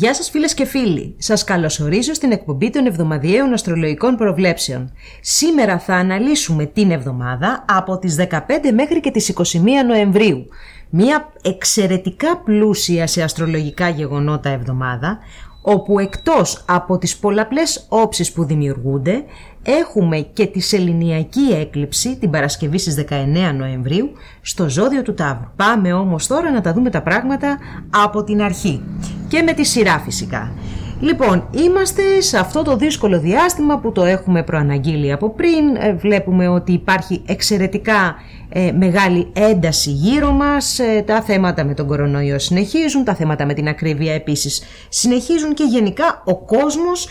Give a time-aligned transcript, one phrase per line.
[0.00, 4.92] Γεια σας φίλες και φίλοι, σας καλωσορίζω στην εκπομπή των εβδομαδιαίων αστρολογικών προβλέψεων.
[5.20, 9.42] Σήμερα θα αναλύσουμε την εβδομάδα από τις 15 μέχρι και τις 21
[9.86, 10.46] Νοεμβρίου.
[10.90, 15.18] Μία εξαιρετικά πλούσια σε αστρολογικά γεγονότα εβδομάδα,
[15.62, 19.24] όπου εκτός από τις πολλαπλές όψεις που δημιουργούνται,
[19.66, 23.14] έχουμε και τη σεληνιακή έκλειψη την Παρασκευή στις 19
[23.56, 25.50] Νοεμβρίου στο ζώδιο του Ταύρου.
[25.56, 27.58] Πάμε όμως τώρα να τα δούμε τα πράγματα
[28.04, 28.82] από την αρχή
[29.28, 30.52] και με τη σειρά φυσικά.
[31.00, 35.76] Λοιπόν, είμαστε σε αυτό το δύσκολο διάστημα που το έχουμε προαναγγείλει από πριν.
[35.78, 38.14] Ε, βλέπουμε ότι υπάρχει εξαιρετικά
[38.48, 40.78] ε, μεγάλη ένταση γύρω μας.
[40.78, 45.64] Ε, τα θέματα με τον κορονοϊό συνεχίζουν, τα θέματα με την ακρίβεια επίσης συνεχίζουν και
[45.64, 47.08] γενικά ο κόσμος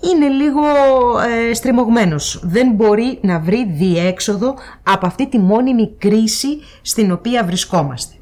[0.00, 0.62] είναι λίγο
[1.48, 2.40] ε, στριμωγμένος.
[2.42, 6.48] Δεν μπορεί να βρει διέξοδο από αυτή τη μόνιμη κρίση
[6.82, 8.14] στην οποία βρισκόμαστε.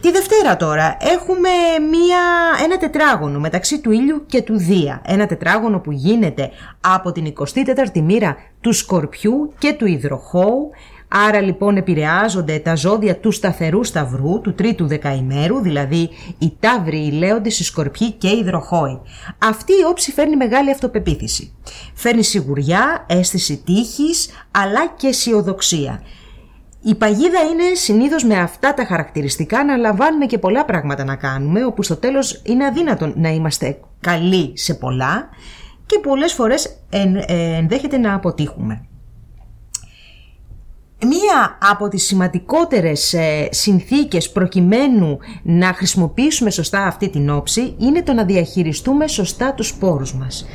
[0.00, 1.48] Τη Δευτέρα τώρα έχουμε
[1.90, 2.20] μία,
[2.64, 5.02] ένα τετράγωνο μεταξύ του ήλιου και του Δία.
[5.06, 10.70] Ένα τετράγωνο που γίνεται από την 24η μοίρα του Σκορπιού και του Ιδροχώου
[11.08, 17.10] Άρα λοιπόν επηρεάζονται τα ζώδια του σταθερού σταυρού, του τρίτου δεκαημέρου, δηλαδή οι ταύροι, οι
[17.10, 19.00] λέοντες, οι σκορπιοί και οι δροχόοι.
[19.38, 21.52] Αυτή η όψη φέρνει μεγάλη αυτοπεποίθηση.
[21.94, 26.02] Φέρνει σιγουριά, αίσθηση τύχης, αλλά και αισιοδοξία.
[26.82, 31.64] Η παγίδα είναι συνήθως με αυτά τα χαρακτηριστικά να λαμβάνουμε και πολλά πράγματα να κάνουμε,
[31.64, 35.28] όπου στο τέλος είναι αδύνατο να είμαστε καλοί σε πολλά
[35.86, 37.02] και πολλές φορές ε,
[37.56, 38.87] ενδέχεται να αποτύχουμε.
[41.06, 48.12] Μία από τις σημαντικότερες ε, συνθήκες προκειμένου να χρησιμοποιήσουμε σωστά αυτή την όψη είναι το
[48.12, 50.46] να διαχειριστούμε σωστά τους σπόρους μας.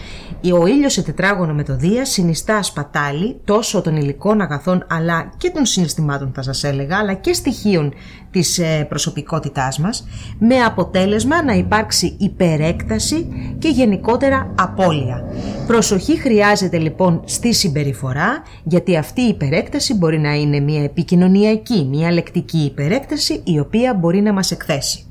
[0.51, 5.49] Ο ήλιος σε τετράγωνο με το Δία συνιστά σπατάλη τόσο των υλικών αγαθών αλλά και
[5.49, 7.93] των συναισθημάτων θα σας έλεγα αλλά και στοιχείων
[8.31, 10.07] της ε, προσωπικότητάς μας
[10.39, 13.27] με αποτέλεσμα να υπάρξει υπερέκταση
[13.59, 15.23] και γενικότερα απώλεια.
[15.67, 22.11] Προσοχή χρειάζεται λοιπόν στη συμπεριφορά γιατί αυτή η υπερέκταση μπορεί να είναι μια επικοινωνιακή, μια
[22.11, 25.05] λεκτική υπερέκταση η οποία μπορεί να μας εκθέσει.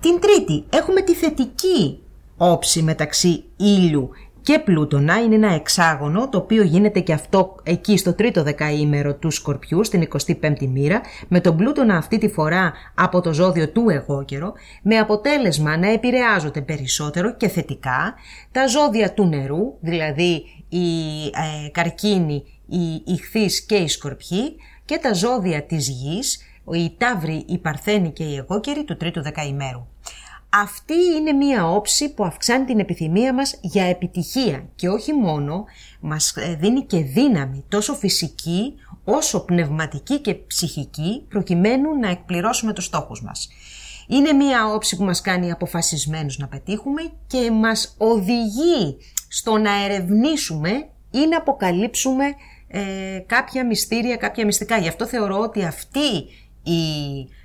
[0.00, 1.98] Την τρίτη έχουμε τη θετική
[2.36, 4.10] όψη μεταξύ ήλιου
[4.42, 9.30] και Πλούτονα είναι ένα εξάγωνο το οποίο γίνεται και αυτό εκεί στο τρίτο δεκαήμερο του
[9.30, 10.08] Σκορπιού στην
[10.40, 14.98] 25η μοίρα με τον Πλούτονα αυτή τη φορά από το ζώδιο του εγώ καιρο με
[14.98, 18.14] αποτέλεσμα να επηρεάζονται περισσότερο και θετικά
[18.52, 25.12] τα ζώδια του νερού δηλαδή η ε, καρκίνη, η ηχθής και η σκορπιή και τα
[25.14, 26.40] ζώδια της γης,
[26.72, 29.86] η ταύρη, η παρθένη και η εγώκερη του τρίτου δεκαημέρου.
[30.54, 35.64] Αυτή είναι μία όψη που αυξάνει την επιθυμία μας για επιτυχία και όχι μόνο
[36.00, 38.74] μας ε, δίνει και δύναμη τόσο φυσική
[39.04, 43.48] όσο πνευματική και ψυχική προκειμένου να εκπληρώσουμε τους στόχους μας.
[44.06, 48.96] Είναι μία όψη που μας κάνει αποφασισμένους να πετύχουμε και μας οδηγεί
[49.28, 50.70] στο να ερευνήσουμε
[51.10, 52.24] ή να αποκαλύψουμε
[52.68, 54.78] ε, κάποια μυστήρια, κάποια μυστικά.
[54.78, 56.08] Γι' αυτό θεωρώ ότι αυτή
[56.62, 57.41] η ε,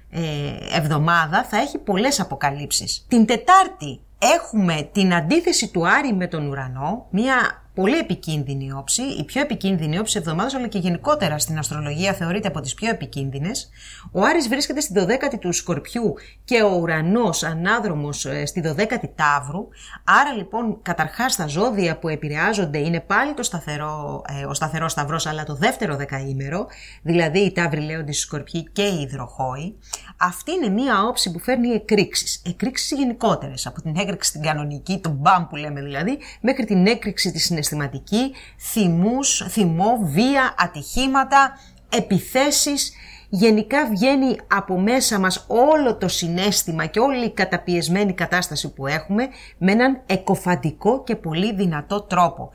[0.71, 3.05] εβδομάδα θα έχει πολλές αποκαλύψεις.
[3.07, 9.23] Την Τετάρτη έχουμε την αντίθεση του Άρη με τον ουρανό, μια πολύ επικίνδυνη όψη, η
[9.23, 13.69] πιο επικίνδυνη όψη εβδομάδας, αλλά και γενικότερα στην αστρολογία θεωρείται από τις πιο επικίνδυνες.
[14.11, 16.13] Ο Άρης βρίσκεται στη 12η του Σκορπιού
[16.43, 19.67] και ο ουρανός ανάδρομος ε, στη 12η Ταύρου.
[20.03, 25.25] Άρα λοιπόν, καταρχάς τα ζώδια που επηρεάζονται είναι πάλι το σταθερό, ε, ο σταθερός Σταυρός,
[25.25, 26.67] αλλά το δεύτερο δεκαήμερο,
[27.01, 29.77] δηλαδή η Ταύρη Λέοντη, η Σκορπιή και η Υδροχόη.
[30.17, 32.41] Αυτή είναι μία όψη που φέρνει εκρήξεις.
[32.45, 37.31] Εκρήξεις γενικότερες, από την έκρηξη την κανονική, τον μπαμ που λέμε δηλαδή, μέχρι την έκρηξη
[37.31, 42.91] τη συναισθηματική, θυμούς, θυμό, βία, ατυχήματα, επιθέσεις.
[43.29, 49.27] Γενικά βγαίνει από μέσα μας όλο το συνέστημα και όλη η καταπιεσμένη κατάσταση που έχουμε
[49.57, 52.51] με έναν εκοφαντικό και πολύ δυνατό τρόπο.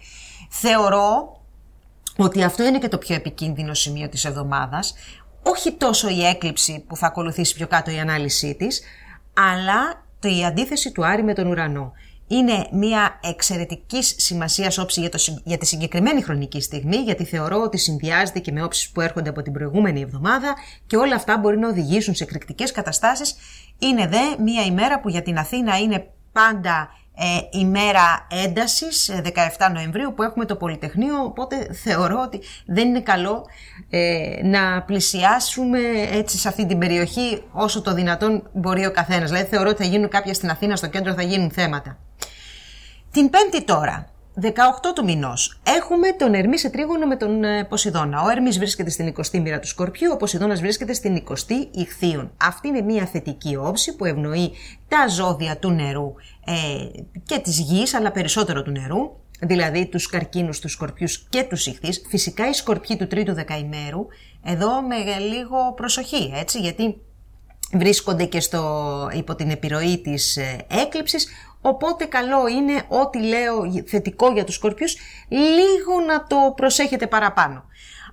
[0.50, 1.40] Θεωρώ
[2.16, 4.94] ότι αυτό είναι και το πιο επικίνδυνο σημείο της εβδομάδας,
[5.42, 8.82] όχι τόσο η έκλειψη που θα ακολουθήσει πιο κάτω η ανάλυσή της,
[9.34, 11.92] αλλά η αντίθεση του Άρη με τον ουρανό
[12.26, 17.78] είναι μια εξαιρετικής σημασίας όψη για, το, για τη συγκεκριμένη χρονική στιγμή, γιατί θεωρώ ότι
[17.78, 20.54] συνδυάζεται και με όψεις που έρχονται από την προηγούμενη εβδομάδα
[20.86, 23.34] και όλα αυτά μπορεί να οδηγήσουν σε εκρηκτικές καταστάσεις.
[23.78, 29.72] Είναι δε μια ημέρα που για την Αθήνα είναι πάντα ε, ημέρα έντασης, 17 ε,
[29.72, 33.46] Νοεμβρίου που έχουμε το Πολυτεχνείο, οπότε θεωρώ ότι δεν είναι καλό
[33.90, 35.78] ε, να πλησιάσουμε
[36.12, 39.30] έτσι σε αυτή την περιοχή όσο το δυνατόν μπορεί ο καθένας.
[39.30, 41.98] Δηλαδή θεωρώ ότι θα γίνουν κάποια στην Αθήνα, στο κέντρο θα γίνουν θέματα.
[43.10, 44.44] Την πέμπτη τώρα 18
[44.94, 48.22] του μηνός έχουμε τον Ερμή σε τρίγωνο με τον ε, Ποσειδώνα.
[48.22, 52.32] Ο Ερμής βρίσκεται στην 20η μοίρα του Σκορπιού, ο Ποσειδώνας βρίσκεται στην 20η Ιχθείων.
[52.36, 54.52] Αυτή είναι μια θετική όψη που ευνοεί
[54.88, 56.14] τα ζώδια του νερού
[56.44, 56.52] ε,
[57.24, 61.88] και της γης, αλλά περισσότερο του νερού, δηλαδή τους καρκίνους, του Σκορπιούς και τους Ιχθεί.
[62.08, 64.06] Φυσικά οι Σκορπιοί του τρίτου δεκαημέρου,
[64.44, 67.00] εδώ με λίγο προσοχή, έτσι, γιατί
[67.72, 71.26] βρίσκονται και στο, υπό την επιρροή της ε, έκλειψης,
[71.62, 74.96] οπότε καλό είναι ό,τι λέω θετικό για τους σκορπιούς,
[75.28, 77.64] λίγο να το προσέχετε παραπάνω.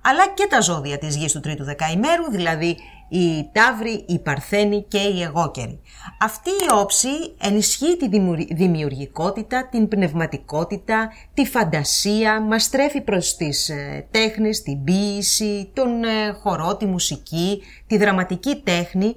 [0.02, 2.76] Αλλά και τα ζώδια της γης του τρίτου δεκαημέρου, δηλαδή
[3.10, 5.80] η Ταύρη, η Παρθένη και η Εγώκερη.
[6.20, 7.08] Αυτή η όψη
[7.40, 8.08] ενισχύει τη
[8.54, 16.32] δημιουργικότητα, την πνευματικότητα, τη φαντασία, μας στρέφει προς τις ε, τέχνες, την ποίηση, τον ε,
[16.42, 19.14] χορό, τη μουσική, τη δραματική τέχνη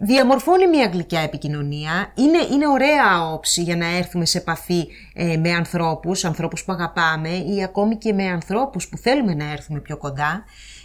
[0.00, 2.12] διαμορφώνει μια γλυκιά επικοινωνία.
[2.14, 7.28] Είναι, είναι ωραία όψη για να έρθουμε σε επαφή ε, με ανθρώπους, ανθρώπους που αγαπάμε
[7.28, 10.44] ή ακόμη και με ανθρώπους που θέλουμε να έρθουμε πιο κοντά.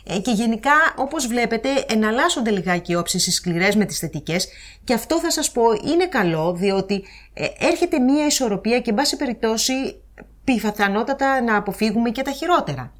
[0.09, 4.48] Ε, και γενικά, όπως βλέπετε, εναλλάσσονται λιγάκι οι όψεις οι σκληρές με τις θετικές
[4.83, 7.03] και αυτό θα σας πω είναι καλό διότι
[7.33, 9.74] ε, έρχεται μια ισορροπία και, εν πάση περιπτώσει,
[10.44, 12.94] πιθανότατα να αποφύγουμε και τα χειρότερα.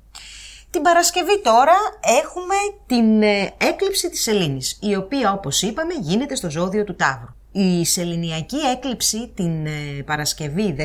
[0.78, 1.76] Την Παρασκευή τώρα
[2.22, 7.34] έχουμε την ε, έκλειψη της σελήνης, η οποία όπως είπαμε γίνεται στο ζώδιο του Ταύρου.
[7.52, 10.84] Η σεληνιακή έκλειψη την ε, Παρασκευή 19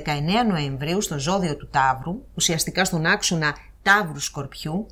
[0.48, 4.86] Νοεμβρίου στο ζώδιο του Ταύρου, ουσιαστικά στον άξονα Ταύρου Σκορπιού,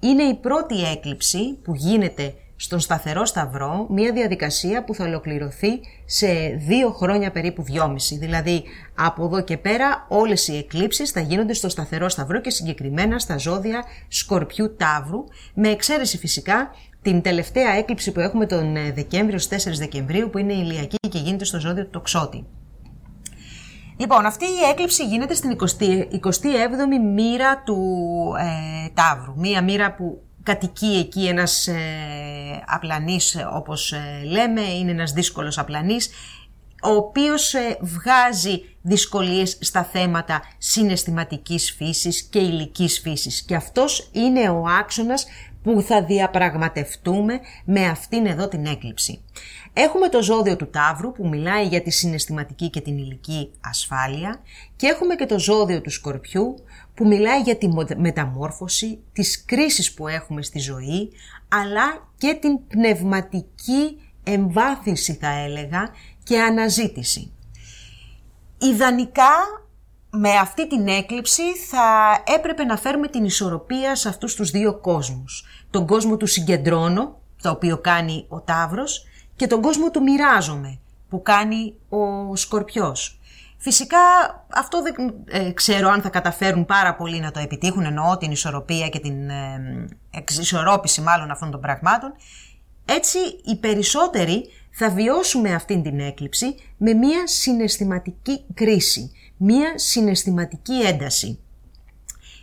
[0.00, 6.26] είναι η πρώτη έκλειψη που γίνεται στον σταθερό σταυρό μια διαδικασία που θα ολοκληρωθεί σε
[6.66, 8.18] δύο χρόνια περίπου δυόμιση.
[8.18, 8.64] Δηλαδή
[8.94, 13.38] από εδώ και πέρα όλες οι εκλήψεις θα γίνονται στο σταθερό σταυρό και συγκεκριμένα στα
[13.38, 15.24] ζώδια Σκορπιού Ταύρου
[15.54, 16.70] με εξαίρεση φυσικά
[17.02, 20.96] την τελευταία έκλειψη που έχουμε τον ε, Δεκέμβριο, στις 4 Δεκεμβρίου που είναι η ηλιακή
[21.10, 22.46] και γίνεται στο ζώδιο του Τοξότη.
[23.96, 27.78] Λοιπόν, αυτή η έκλειψη γίνεται στην 27η μοίρα του
[28.38, 29.34] ε, Ταύρου.
[29.36, 31.74] Μία μοίρα που κατοικεί εκεί ένας ε,
[32.66, 36.10] απλανής όπως ε, λέμε, είναι ένας δύσκολος απλανής
[36.84, 44.48] ο οποίος ε, βγάζει δυσκολίες στα θέματα συναισθηματικής φύσης και υλικής φύσης και αυτός είναι
[44.48, 45.26] ο άξονας
[45.62, 49.24] που θα διαπραγματευτούμε με αυτήν εδώ την έκλειψη.
[49.72, 54.40] Έχουμε το ζώδιο του Ταύρου που μιλάει για τη συναισθηματική και την υλική ασφάλεια
[54.76, 56.54] και έχουμε και το ζώδιο του Σκορπιού
[56.94, 61.10] που μιλάει για τη μεταμόρφωση, τις κρίσεις που έχουμε στη ζωή,
[61.48, 65.88] αλλά και την πνευματική εμβάθυνση θα έλεγα
[66.22, 67.32] και αναζήτηση.
[68.58, 69.32] Ιδανικά
[70.10, 75.44] με αυτή την έκλειψη θα έπρεπε να φέρουμε την ισορροπία σε αυτούς τους δύο κόσμους.
[75.70, 79.06] Τον κόσμο του συγκεντρώνω, το οποίο κάνει ο Ταύρος,
[79.36, 83.20] και τον κόσμο του μοιράζομαι, που κάνει ο Σκορπιός.
[83.64, 83.98] Φυσικά
[84.48, 84.94] αυτό δεν
[85.24, 89.30] ε, ξέρω αν θα καταφέρουν πάρα πολύ να το επιτύχουν, εννοώ την ισορροπία και την
[89.30, 92.12] ε, εξισορρόπηση μάλλον αυτών των πραγμάτων.
[92.84, 101.38] Έτσι οι περισσότεροι θα βιώσουμε αυτήν την έκλειψη με μία συναισθηματική κρίση, μία συναισθηματική ένταση.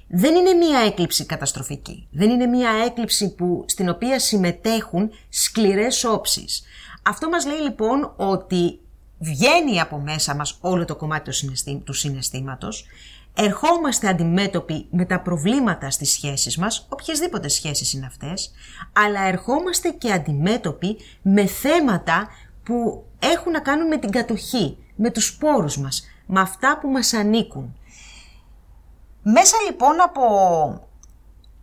[0.07, 6.63] Δεν είναι μία έκλειψη καταστροφική, δεν είναι μία έκλειψη που, στην οποία συμμετέχουν σκληρές όψεις.
[7.03, 8.79] Αυτό μας λέει λοιπόν ότι
[9.21, 11.31] βγαίνει από μέσα μας όλο το κομμάτι
[11.83, 12.85] του συναισθήματος,
[13.35, 18.51] ερχόμαστε αντιμέτωποι με τα προβλήματα στις σχέσεις μας, οποιασδήποτε σχέσεις είναι αυτές,
[18.93, 22.27] αλλά ερχόμαστε και αντιμέτωποι με θέματα
[22.63, 27.13] που έχουν να κάνουν με την κατοχή, με τους σπόρους μας, με αυτά που μας
[27.13, 27.75] ανήκουν.
[29.23, 30.21] Μέσα λοιπόν από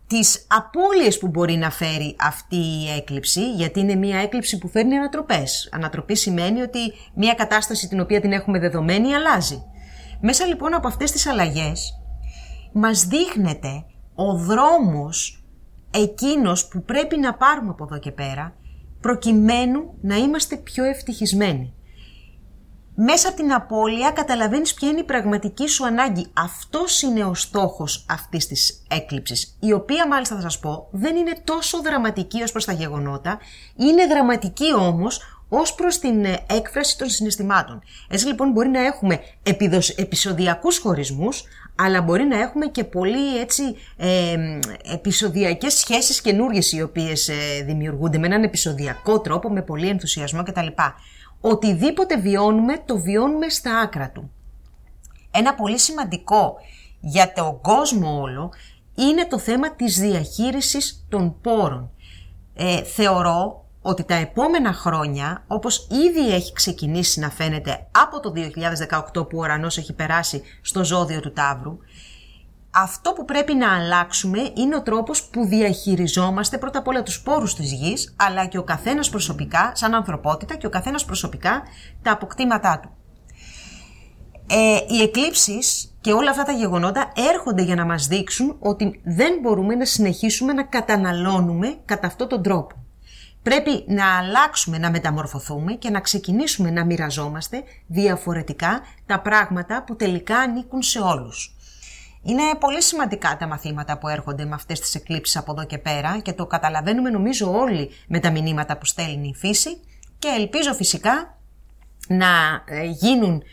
[0.09, 4.95] τις απώλειες που μπορεί να φέρει αυτή η έκλειψη, γιατί είναι μια έκλειψη που φέρνει
[4.95, 5.69] ανατροπές.
[5.71, 6.79] Ανατροπή σημαίνει ότι
[7.13, 9.63] μια κατάσταση την οποία την έχουμε δεδομένη αλλάζει.
[10.21, 12.01] Μέσα λοιπόν από αυτές τις αλλαγές
[12.73, 13.85] μας δείχνεται
[14.15, 15.43] ο δρόμος
[15.91, 18.55] εκείνος που πρέπει να πάρουμε από εδώ και πέρα
[19.01, 21.73] προκειμένου να είμαστε πιο ευτυχισμένοι
[23.01, 26.27] μέσα από την απώλεια καταλαβαίνεις ποια είναι η πραγματική σου ανάγκη.
[26.33, 31.41] Αυτός είναι ο στόχος αυτής της έκλειψης, η οποία μάλιστα θα σας πω δεν είναι
[31.43, 33.39] τόσο δραματική ως προς τα γεγονότα,
[33.75, 37.81] είναι δραματική όμως ως προς την ε, έκφραση των συναισθημάτων.
[38.09, 39.19] Έτσι λοιπόν μπορεί να έχουμε
[39.95, 41.43] επεισοδιακούς χωρισμούς,
[41.75, 43.63] αλλά μπορεί να έχουμε και πολύ έτσι
[43.97, 44.35] ε,
[44.93, 50.67] επεισοδιακές σχέσεις καινούργιες οι οποίες ε, δημιουργούνται με έναν επεισοδιακό τρόπο, με πολύ ενθουσιασμό κτλ
[51.41, 54.31] οτιδήποτε βιώνουμε, το βιώνουμε στα άκρα του.
[55.31, 56.55] Ένα πολύ σημαντικό
[56.99, 58.51] για τον κόσμο όλο
[58.95, 61.91] είναι το θέμα της διαχείρισης των πόρων.
[62.53, 68.33] Ε, θεωρώ ότι τα επόμενα χρόνια, όπως ήδη έχει ξεκινήσει να φαίνεται από το
[69.13, 71.77] 2018 που ο ουρανός έχει περάσει στο ζώδιο του Ταύρου,
[72.71, 77.55] αυτό που πρέπει να αλλάξουμε είναι ο τρόπος που διαχειριζόμαστε πρώτα απ' όλα τους πόρους
[77.55, 81.63] της γης, αλλά και ο καθένας προσωπικά, σαν ανθρωπότητα και ο καθένας προσωπικά
[82.01, 82.89] τα αποκτήματά του.
[84.51, 89.37] Ε, οι εκλήψεις και όλα αυτά τα γεγονότα έρχονται για να μας δείξουν ότι δεν
[89.41, 92.75] μπορούμε να συνεχίσουμε να καταναλώνουμε κατά αυτόν τον τρόπο.
[93.43, 100.37] Πρέπει να αλλάξουμε, να μεταμορφωθούμε και να ξεκινήσουμε να μοιραζόμαστε διαφορετικά τα πράγματα που τελικά
[100.37, 101.55] ανήκουν σε όλους.
[102.23, 106.19] Είναι πολύ σημαντικά τα μαθήματα που έρχονται με αυτές τις εκλήψεις από εδώ και πέρα
[106.19, 109.79] και το καταλαβαίνουμε νομίζω όλοι με τα μηνύματα που στέλνει η φύση
[110.19, 111.37] και ελπίζω φυσικά
[112.07, 112.27] να
[112.65, 113.43] ε, γίνουν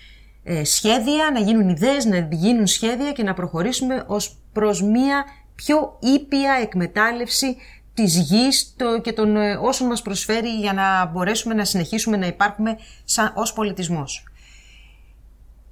[0.43, 5.99] ε, σχέδια, να γίνουν ιδέες, να γίνουν σχέδια και να προχωρήσουμε ως προς μία πιο
[6.01, 7.57] ήπια εκμετάλλευση
[7.95, 12.27] της γης το, και των ε, όσων μας προσφέρει για να μπορέσουμε να συνεχίσουμε να
[12.27, 14.25] υπάρχουμε σαν, ως πολιτισμός.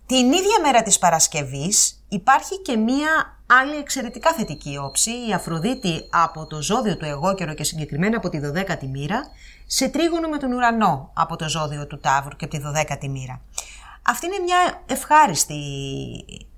[0.07, 6.47] Την ίδια μέρα της Παρασκευής υπάρχει και μία άλλη εξαιρετικά θετική όψη, η Αφροδίτη από
[6.47, 9.23] το ζώδιο του εγώκερο και συγκεκριμένα από τη 12η μοίρα,
[9.67, 13.41] σε τρίγωνο με τον ουρανό από το ζώδιο του Ταύρου και από τη 12η μοίρα.
[14.03, 15.55] Αυτή είναι μια ευχάριστη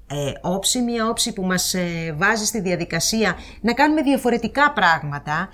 [0.08, 5.48] ε, όψη, μια όψη που μας ε, βάζει στη διαδικασία να κάνουμε διαφορετικά πράγματα,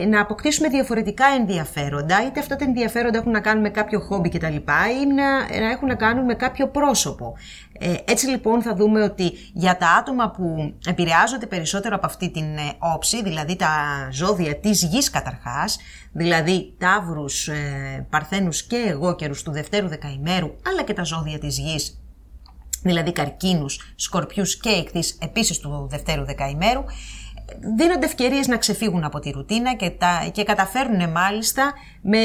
[0.00, 4.28] ε, να αποκτήσουμε διαφορετικά ενδιαφέροντα, είτε αυτά τα ενδιαφέροντα έχουν να κάνουν με κάποιο χόμπι
[4.28, 4.54] κτλ.
[4.54, 7.34] ή να, να έχουν να κάνουν με κάποιο πρόσωπο.
[7.80, 12.56] Ε, έτσι λοιπόν θα δούμε ότι για τα άτομα που επηρεάζονται περισσότερο από αυτή την
[12.56, 13.68] ε, όψη, δηλαδή τα
[14.10, 15.78] ζώδια της γης καταρχάς,
[16.12, 21.58] δηλαδή τάβρους, ε, παρθένους και εγώ καιρούς του δευτέρου δεκαημέρου, αλλά και τα ζώδια της
[21.58, 21.97] γης
[22.82, 26.84] δηλαδή καρκίνους, σκορπιούς και εκθείς επίσης του δευτέρου δεκαημέρου,
[27.76, 32.18] δίνονται ευκαιρίες να ξεφύγουν από τη ρουτίνα και, τα, και καταφέρνουν μάλιστα με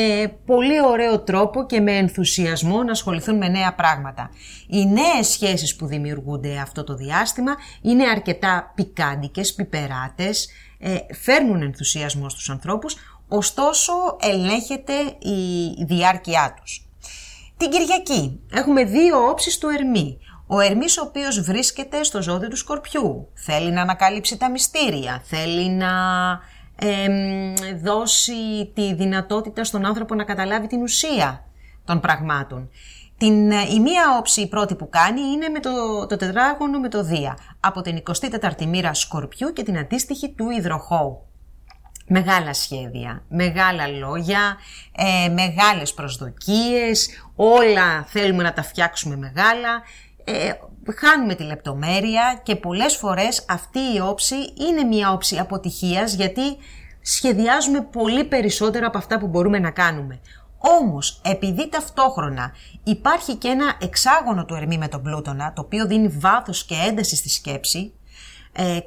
[0.45, 4.29] πολύ ωραίο τρόπο και με ενθουσιασμό να ασχοληθούν με νέα πράγματα.
[4.67, 12.29] Οι νέες σχέσεις που δημιουργούνται αυτό το διάστημα είναι αρκετά πικάντικες, πιπεράτες, ε, φέρνουν ενθουσιασμό
[12.29, 12.95] στους ανθρώπους,
[13.27, 16.87] ωστόσο ελέγχεται η διάρκειά τους.
[17.57, 20.17] Την Κυριακή έχουμε δύο όψεις του Ερμή.
[20.55, 25.69] Ο Ερμής ο οποίος βρίσκεται στο ζώδιο του Σκορπιού, θέλει να ανακαλύψει τα μυστήρια, θέλει
[25.69, 25.91] να
[27.81, 31.45] δώσει τη δυνατότητα στον άνθρωπο να καταλάβει την ουσία
[31.85, 32.69] των πραγμάτων.
[33.17, 36.89] Την, ε, η μία όψη η πρώτη που κάνει είναι με το, το τετράγωνο με
[36.89, 38.03] το Δία, από την
[38.41, 41.27] 24η μοίρα Σκορπιού και την αντίστοιχη του Ιδροχώου.
[42.07, 44.57] Μεγάλα σχέδια, μεγάλα λόγια,
[44.95, 49.81] ε, μεγάλες προσδοκίες, όλα θέλουμε να τα φτιάξουμε μεγάλα
[50.23, 50.51] ε,
[50.95, 54.35] χάνουμε τη λεπτομέρεια και πολλές φορές αυτή η όψη
[54.69, 56.57] είναι μια όψη αποτυχίας γιατί
[57.01, 60.19] σχεδιάζουμε πολύ περισσότερο από αυτά που μπορούμε να κάνουμε.
[60.81, 62.51] Όμως, επειδή ταυτόχρονα
[62.83, 67.15] υπάρχει και ένα εξάγωνο του Ερμή με τον Πλούτονα, το οποίο δίνει βάθος και ένταση
[67.15, 67.93] στη σκέψη,
[68.55, 68.79] ε,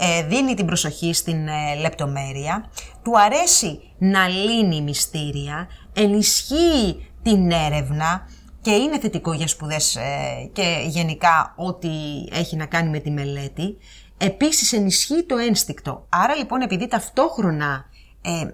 [0.00, 2.70] ε, δίνει την προσοχή στην ε, λεπτομέρεια,
[3.02, 8.28] του αρέσει να λύνει μυστήρια, ενισχύει την έρευνα,
[8.64, 11.88] και είναι θετικό για σπουδές ε, και γενικά ό,τι
[12.30, 13.76] έχει να κάνει με τη μελέτη.
[14.18, 16.06] Επίσης ενισχύει το ένστικτο.
[16.08, 17.84] Άρα λοιπόν επειδή ταυτόχρονα
[18.22, 18.46] ε,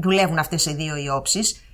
[0.00, 1.64] δουλεύουν αυτές οι δύο οι όψεις,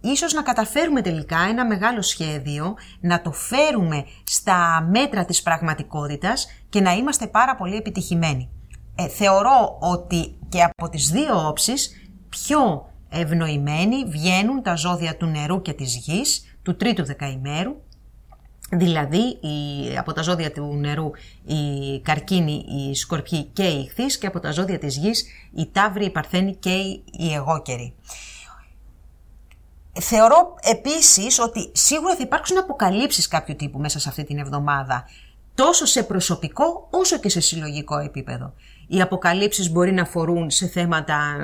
[0.00, 6.80] ίσως να καταφέρουμε τελικά ένα μεγάλο σχέδιο, να το φέρουμε στα μέτρα της πραγματικότητας και
[6.80, 8.50] να είμαστε πάρα πολύ επιτυχημένοι.
[8.94, 11.90] Ε, θεωρώ ότι και από τις δύο όψεις
[12.28, 17.76] πιο ευνοημένοι βγαίνουν τα ζώδια του νερού και της γης, του τρίτου δεκαημέρου,
[18.70, 21.10] δηλαδή η, από τα ζώδια του νερού
[21.44, 26.04] η καρκίνη, η σκορπιή και η ηχθής και από τα ζώδια της γης η ταύρη,
[26.04, 26.70] η παρθένη και
[27.10, 27.94] η εγώκερη.
[30.00, 35.04] Θεωρώ επίσης ότι σίγουρα θα υπάρξουν αποκαλύψεις κάποιου τύπου μέσα σε αυτή την εβδομάδα,
[35.54, 38.52] τόσο σε προσωπικό όσο και σε συλλογικό επίπεδο.
[38.88, 41.36] Οι αποκαλύψεις μπορεί να αφορούν σε θέματα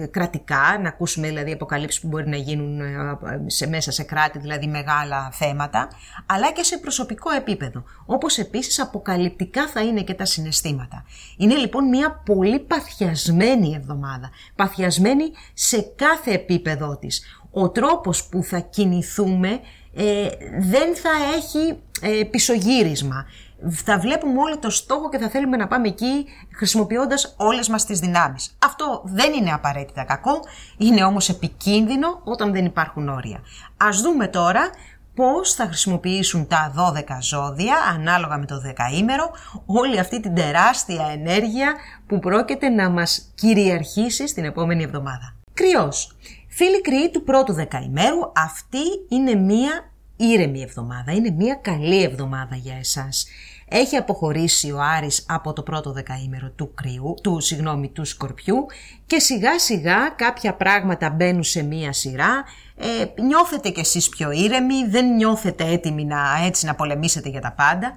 [0.00, 4.38] ε, κρατικά, να ακούσουμε δηλαδή αποκαλύψεις που μπορεί να γίνουν ε, σε, μέσα σε κράτη,
[4.38, 5.88] δηλαδή μεγάλα θέματα,
[6.26, 7.84] αλλά και σε προσωπικό επίπεδο.
[8.06, 11.04] Όπως επίσης αποκαλυπτικά θα είναι και τα συναισθήματα.
[11.36, 17.40] Είναι λοιπόν μια πολύ παθιασμένη εβδομάδα, παθιασμένη σε κάθε επίπεδο της.
[17.50, 19.60] Ο τρόπος που θα κινηθούμε
[19.94, 20.28] ε,
[20.58, 23.26] δεν θα έχει ε, πισωγύρισμα
[23.68, 26.26] θα βλέπουμε όλοι το στόχο και θα θέλουμε να πάμε εκεί
[26.56, 28.56] χρησιμοποιώντας όλες μας τις δυνάμεις.
[28.64, 30.40] Αυτό δεν είναι απαραίτητα κακό,
[30.76, 33.40] είναι όμως επικίνδυνο όταν δεν υπάρχουν όρια.
[33.76, 34.70] Ας δούμε τώρα
[35.14, 39.30] πώς θα χρησιμοποιήσουν τα 12 ζώδια, ανάλογα με το δεκαήμερο,
[39.66, 41.74] όλη αυτή την τεράστια ενέργεια
[42.06, 45.36] που πρόκειται να μας κυριαρχήσει στην επόμενη εβδομάδα.
[45.54, 46.16] Κρυός.
[46.48, 52.76] Φίλοι κρυοί του πρώτου δεκαημέρου, αυτή είναι μία ήρεμη εβδομάδα, είναι μία καλή εβδομάδα για
[52.76, 53.26] εσάς.
[53.72, 58.66] Έχει αποχωρήσει ο Άρης από το πρώτο δεκαήμερο του κρυού, του, συγγνώμη, του σκορπιού
[59.06, 62.44] και σιγά σιγά κάποια πράγματα μπαίνουν σε μία σειρά.
[62.76, 67.52] Ε, νιώθετε κι εσείς πιο ήρεμοι, δεν νιώθετε έτοιμοι να, έτσι να πολεμήσετε για τα
[67.52, 67.94] πάντα.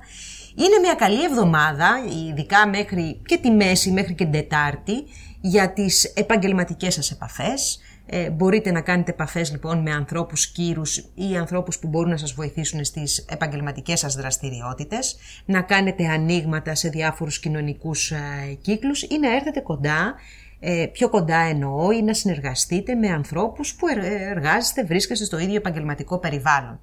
[0.55, 1.89] Είναι μια καλή εβδομάδα,
[2.29, 5.03] ειδικά μέχρι και τη μέση, μέχρι και την Τετάρτη,
[5.41, 7.79] για τις επαγγελματικές σας επαφές.
[8.15, 12.33] Ε, μπορείτε να κάνετε επαφές λοιπόν με ανθρώπους κύρους ή ανθρώπους που μπορούν να σας
[12.33, 19.35] βοηθήσουν στις επαγγελματικές σας δραστηριότητες, να κάνετε ανοίγματα σε διάφορους κοινωνικούς ε, κύκλους ή να
[19.35, 20.15] έρθετε κοντά,
[20.59, 23.87] ε, πιο κοντά εννοώ, ή να συνεργαστείτε με ανθρώπους που
[24.29, 26.79] εργάζεστε, βρίσκεστε στο ίδιο επαγγελματικό περιβάλλον.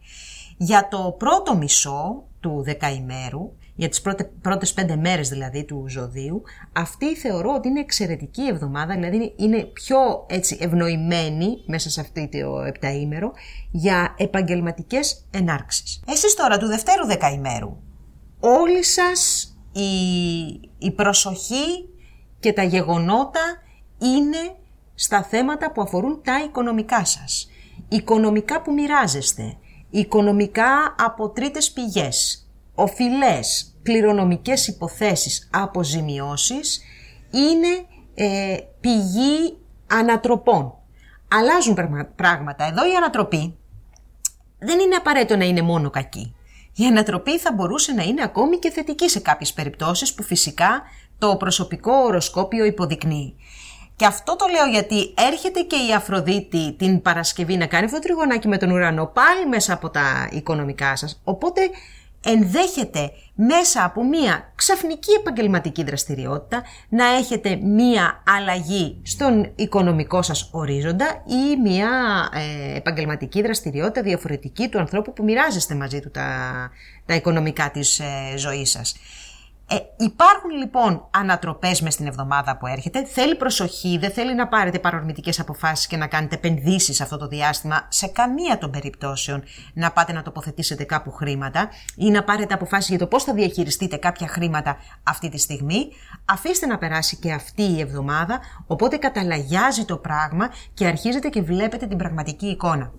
[0.57, 6.43] Για το πρώτο μισό του δεκαημέρου, για τις πρώτε, πρώτες πέντε μέρες δηλαδή του ζωδίου,
[6.73, 12.63] αυτή θεωρώ ότι είναι εξαιρετική εβδομάδα, δηλαδή είναι πιο έτσι ευνοημένη μέσα σε αυτή το
[12.63, 13.33] επταήμερο
[13.71, 16.03] για επαγγελματικές ενάρξεις.
[16.07, 17.77] Εσείς τώρα του δευτέρου δεκαημέρου,
[18.41, 19.91] όλοι σας η,
[20.79, 21.89] η προσοχή
[22.41, 23.41] και τα γεγονότα
[23.99, 24.55] είναι
[24.95, 27.51] στα θέματα που αφορούν τα οικονομικά σας.
[27.89, 29.57] Οικονομικά που μοιράζεστε,
[29.91, 32.50] οικονομικά από τρίτες πηγές,
[32.83, 36.81] οφειλές, κληρονομικές υποθέσεις, αποζημιώσεις,
[37.31, 40.75] είναι ε, πηγή ανατροπών.
[41.29, 41.77] Αλλάζουν
[42.17, 42.65] πράγματα.
[42.65, 43.59] Εδώ η ανατροπή
[44.59, 46.35] δεν είναι απαραίτητο να είναι μόνο κακή.
[46.75, 50.83] Η ανατροπή θα μπορούσε να είναι ακόμη και θετική σε κάποιες περιπτώσεις που φυσικά
[51.19, 53.37] το προσωπικό οροσκόπιο υποδεικνύει.
[53.97, 58.03] Και αυτό το λέω γιατί έρχεται και η Αφροδίτη την Παρασκευή να κάνει αυτό το
[58.03, 61.21] τριγωνάκι με τον ουρανό πάλι μέσα από τα οικονομικά σας.
[61.25, 61.61] Οπότε
[62.25, 71.23] ενδέχεται μέσα από μία ξαφνική επαγγελματική δραστηριότητα να έχετε μία αλλαγή στον οικονομικό σας ορίζοντα
[71.27, 71.89] ή μία
[72.33, 76.29] ε, επαγγελματική δραστηριότητα διαφορετική του ανθρώπου που μοιράζεστε μαζί του τα,
[77.07, 78.97] τα οικονομικά της ε, ζωής σας.
[79.73, 83.05] Ε, υπάρχουν λοιπόν ανατροπές μες στην εβδομάδα που έρχεται.
[83.05, 87.87] Θέλει προσοχή, δεν θέλει να πάρετε παρορμητικές αποφάσεις και να κάνετε επενδύσεις αυτό το διάστημα.
[87.89, 89.43] Σε καμία των περιπτώσεων
[89.75, 93.97] να πάτε να τοποθετήσετε κάπου χρήματα ή να πάρετε αποφάσεις για το πώς θα διαχειριστείτε
[93.97, 95.89] κάποια χρήματα αυτή τη στιγμή.
[96.25, 101.87] Αφήστε να περάσει και αυτή η εβδομάδα, οπότε καταλαγιάζει το πράγμα και αρχίζετε και βλέπετε
[101.87, 102.93] την πραγματική εικόνα.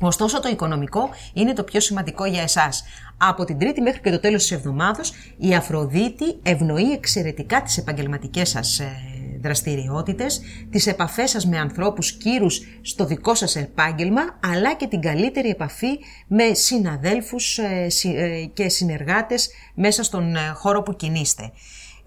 [0.00, 2.84] Ωστόσο το οικονομικό είναι το πιο σημαντικό για εσάς.
[3.16, 8.48] Από την τρίτη μέχρι και το τέλος της εβδομάδος η Αφροδίτη ευνοεί εξαιρετικά τις επαγγελματικές
[8.48, 8.92] σας ε,
[9.40, 15.48] δραστηριότητες, τις επαφές σας με ανθρώπους κύρους στο δικό σας επάγγελμα, αλλά και την καλύτερη
[15.48, 21.52] επαφή με συναδέλφους ε, ε, και συνεργάτες μέσα στον χώρο που κινείστε.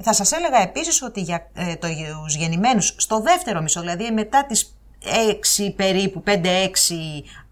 [0.03, 1.51] Θα σας έλεγα επίσης ότι για
[2.21, 6.31] τους γεννημένους στο δεύτερο μισό, δηλαδή μετά τις 6 περίπου, 5-6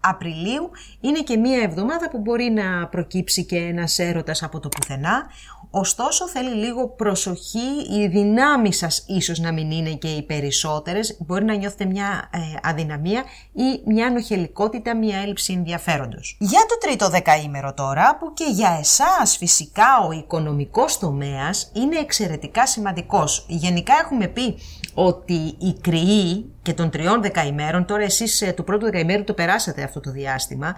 [0.00, 5.26] Απριλίου είναι και μία εβδομάδα που μπορεί να προκύψει και ένας έρωτας από το πουθενά.
[5.70, 11.44] Ωστόσο θέλει λίγο προσοχή, οι δυνάμεις σας ίσως να μην είναι και οι περισσότερες, μπορεί
[11.44, 16.36] να νιώθετε μια ε, αδυναμία ή μια ανοχελικότητα, μια έλλειψη ενδιαφέροντος.
[16.40, 22.66] Για το τρίτο δεκαήμερο τώρα, που και για εσάς φυσικά ο οικονομικός τομέας είναι εξαιρετικά
[22.66, 23.44] σημαντικός.
[23.48, 24.58] Γενικά έχουμε πει
[24.94, 29.82] ότι οι κρυοί και των τριών δεκαημέρων, τώρα εσείς ε, του πρώτου δεκαημέρου το περάσατε
[29.82, 30.74] αυτό το διάστημα,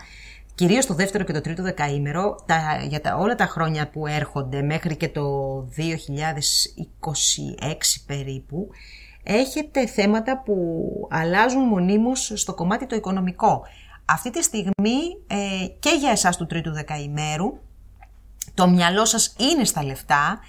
[0.54, 4.62] κυρίως το δεύτερο και το τρίτο δεκαήμερο, τα, για τα, όλα τα χρόνια που έρχονται
[4.62, 7.74] μέχρι και το 2026
[8.06, 8.68] περίπου,
[9.22, 10.54] έχετε θέματα που
[11.10, 13.62] αλλάζουν μονίμως στο κομμάτι το οικονομικό.
[14.04, 17.58] Αυτή τη στιγμή ε, και για εσάς του τρίτου δεκαημέρου,
[18.54, 20.40] το μυαλό σας είναι στα λεφτά,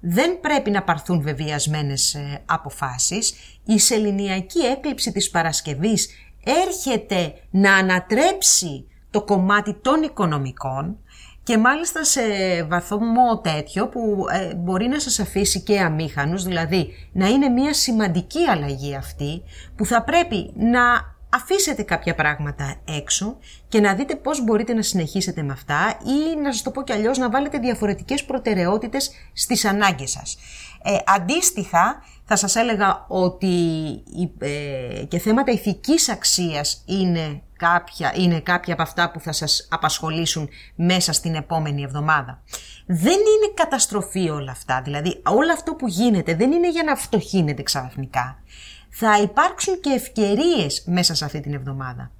[0.00, 3.34] δεν πρέπει να παρθούν βεβαιασμένες ε, αποφάσεις.
[3.64, 6.08] Η σεληνιακή έκλειψη της Παρασκευής
[6.44, 10.98] έρχεται να ανατρέψει το κομμάτι των οικονομικών
[11.42, 12.20] και μάλιστα σε
[12.68, 18.46] βαθμό τέτοιο που ε, μπορεί να σας αφήσει και αμήχανους, δηλαδή να είναι μια σημαντική
[18.50, 19.42] αλλαγή αυτή
[19.76, 23.36] που θα πρέπει να αφήσετε κάποια πράγματα έξω
[23.68, 26.92] και να δείτε πώς μπορείτε να συνεχίσετε με αυτά ή να σας το πω κι
[26.92, 30.38] αλλιώς να βάλετε διαφορετικές προτεραιότητες στις ανάγκες σας.
[30.82, 33.56] Ε, αντίστοιχα θα σας έλεγα ότι
[34.38, 40.48] ε, και θέματα ηθικής αξίας είναι κάποια, είναι κάποια από αυτά που θα σας απασχολήσουν
[40.74, 42.42] μέσα στην επόμενη εβδομάδα.
[42.86, 47.62] Δεν είναι καταστροφή όλα αυτά, δηλαδή όλο αυτό που γίνεται δεν είναι για να φτωχύνετε
[47.62, 48.42] ξαφνικά
[48.90, 52.10] θα υπάρξουν και ευκαιρίες μέσα σε αυτή την εβδομάδα.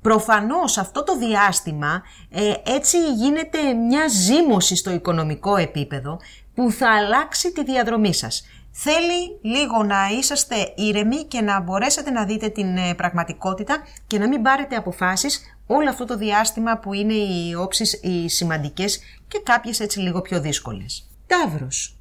[0.00, 6.20] Προφανώς αυτό το διάστημα ε, έτσι γίνεται μια ζήμωση στο οικονομικό επίπεδο
[6.54, 8.46] που θα αλλάξει τη διαδρομή σας.
[8.76, 14.28] Θέλει λίγο να είσαστε ήρεμοι και να μπορέσετε να δείτε την ε, πραγματικότητα και να
[14.28, 19.80] μην πάρετε αποφάσεις όλο αυτό το διάστημα που είναι οι όψεις οι σημαντικές και κάποιες
[19.80, 21.10] έτσι λίγο πιο δύσκολες.
[21.26, 21.96] Ταύρος.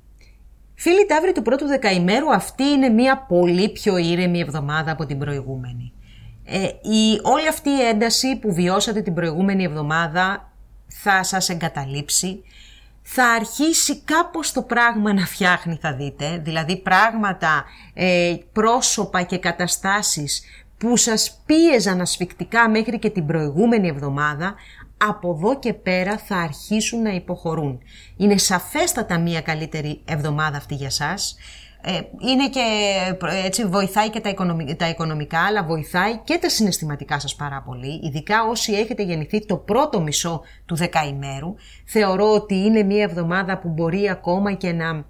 [0.76, 5.94] Φίλοι Ταύροι του πρώτου δεκαημέρου, αυτή είναι μια πολύ πιο ήρεμη εβδομάδα από την προηγούμενη.
[6.46, 10.52] Ε, η, όλη αυτή η ένταση που βιώσατε την προηγούμενη εβδομάδα
[10.88, 12.44] θα σας εγκαταλείψει,
[13.04, 20.44] θα αρχίσει κάπως το πράγμα να φτιάχνει θα δείτε, δηλαδή πράγματα, ε, πρόσωπα και καταστάσεις
[20.78, 24.56] που σας πίεζαν ασφικτικά μέχρι και την προηγούμενη εβδομάδα,
[24.98, 27.80] από εδώ και πέρα θα αρχίσουν να υποχωρούν.
[28.18, 31.36] Είναι σαφέστατα μια καλύτερη εβδομάδα αυτή για σας.
[31.86, 32.00] Ε,
[32.32, 32.62] είναι και
[33.46, 34.20] έτσι βοηθάει και
[34.78, 39.58] τα οικονομικά, αλλά βοηθάει και τα συναισθηματικά σας πάρα πολύ, ειδικά όσοι έχετε γεννηθεί το
[39.58, 41.56] πρώτο μισό του δεκαημέρου.
[41.86, 45.06] Θεωρώ ότι είναι μια εβδομάδα που μπορεί ακόμα και να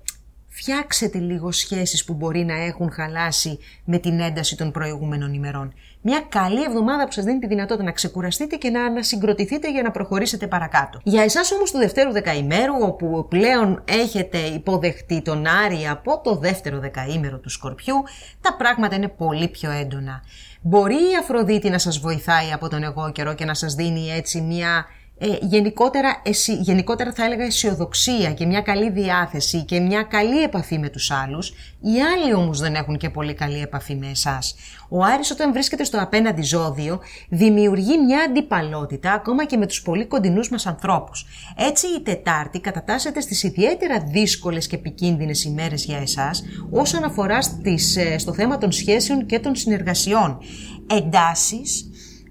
[0.55, 5.73] φτιάξετε λίγο σχέσεις που μπορεί να έχουν χαλάσει με την ένταση των προηγούμενων ημερών.
[6.01, 9.91] Μια καλή εβδομάδα που σας δίνει τη δυνατότητα να ξεκουραστείτε και να ανασυγκροτηθείτε για να
[9.91, 10.99] προχωρήσετε παρακάτω.
[11.03, 16.79] Για εσάς όμως του δευτέρου δεκαημέρου, όπου πλέον έχετε υποδεχτεί τον Άρη από το δεύτερο
[16.79, 17.95] δεκαήμερο του Σκορπιού,
[18.41, 20.23] τα πράγματα είναι πολύ πιο έντονα.
[20.61, 24.41] Μπορεί η Αφροδίτη να σας βοηθάει από τον εγώ καιρό και να σας δίνει έτσι
[24.41, 24.85] μια
[25.23, 26.21] ε, γενικότερα,
[26.61, 31.49] γενικότερα θα έλεγα αισιοδοξία και μια καλή διάθεση και μια καλή επαφή με τους άλλους.
[31.81, 34.55] Οι άλλοι όμως δεν έχουν και πολύ καλή επαφή με εσάς.
[34.89, 40.05] Ο Άρης όταν βρίσκεται στο απέναντι ζώδιο δημιουργεί μια αντιπαλότητα ακόμα και με τους πολύ
[40.05, 41.25] κοντινούς μας ανθρώπους.
[41.57, 47.95] Έτσι η Τετάρτη κατατάσσεται στις ιδιαίτερα δύσκολες και επικίνδυνες ημέρες για εσάς όσον αφορά στις,
[47.95, 50.37] ε, στο θέμα των σχέσεων και των συνεργασιών.
[50.87, 51.89] Εντάσεις,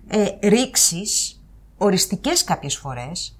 [0.08, 1.41] ε, ρήξεις,
[1.82, 3.38] οριστικές κάποιες φορές,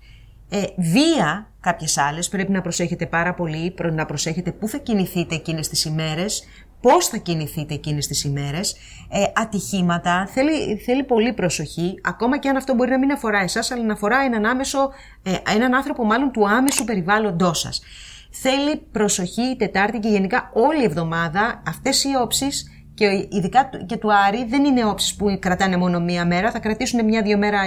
[0.49, 5.69] ε, βία κάποιες άλλες, πρέπει να προσέχετε πάρα πολύ, να προσέχετε πού θα κινηθείτε εκείνες
[5.69, 6.45] τις ημέρες,
[6.81, 8.77] πώς θα κινηθείτε εκείνες τις ημέρες,
[9.09, 13.71] ε, ατυχήματα, θέλει, θέλει πολύ προσοχή, ακόμα και αν αυτό μπορεί να μην αφορά εσάς,
[13.71, 14.91] αλλά να αφορά έναν, άμεσο,
[15.23, 17.83] ε, έναν άνθρωπο μάλλον του άμεσου περιβάλλοντός σας.
[18.31, 23.97] Θέλει προσοχή η Τετάρτη και γενικά όλη η εβδομάδα αυτές οι όψεις και ειδικά και
[23.97, 27.61] του Άρη δεν είναι όψεις που κρατάνε μόνο μία μέρα, θα κρατήσουν μια-δύο μέρα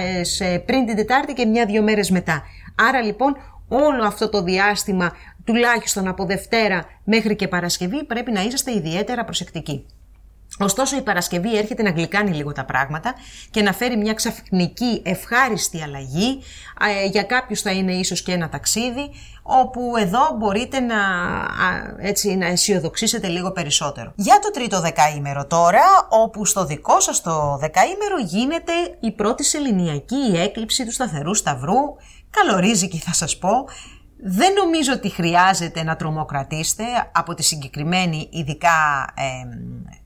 [0.66, 2.42] πριν την Τετάρτη και μια-δύο μέρες μετά.
[2.88, 3.36] Άρα λοιπόν
[3.68, 5.12] όλο αυτό το διάστημα,
[5.44, 9.86] τουλάχιστον από Δευτέρα μέχρι και Παρασκευή, πρέπει να είσαστε ιδιαίτερα προσεκτικοί.
[10.58, 13.14] Ωστόσο η Παρασκευή έρχεται να γλυκάνει λίγο τα πράγματα
[13.50, 16.42] και να φέρει μια ξαφνική ευχάριστη αλλαγή.
[17.02, 19.10] Ε, για κάποιους θα είναι ίσως και ένα ταξίδι,
[19.42, 20.96] όπου εδώ μπορείτε να,
[21.98, 24.12] έτσι, να αισιοδοξήσετε λίγο περισσότερο.
[24.14, 30.32] Για το τρίτο δεκαήμερο τώρα, όπου στο δικό σας το δεκαήμερο γίνεται η πρώτη σεληνιακή
[30.36, 31.96] έκλειψη του σταθερού σταυρού,
[32.30, 33.64] καλορίζικη θα σας πω,
[34.16, 39.22] δεν νομίζω ότι χρειάζεται να τρομοκρατήσετε από τη συγκεκριμένη ειδικά ε,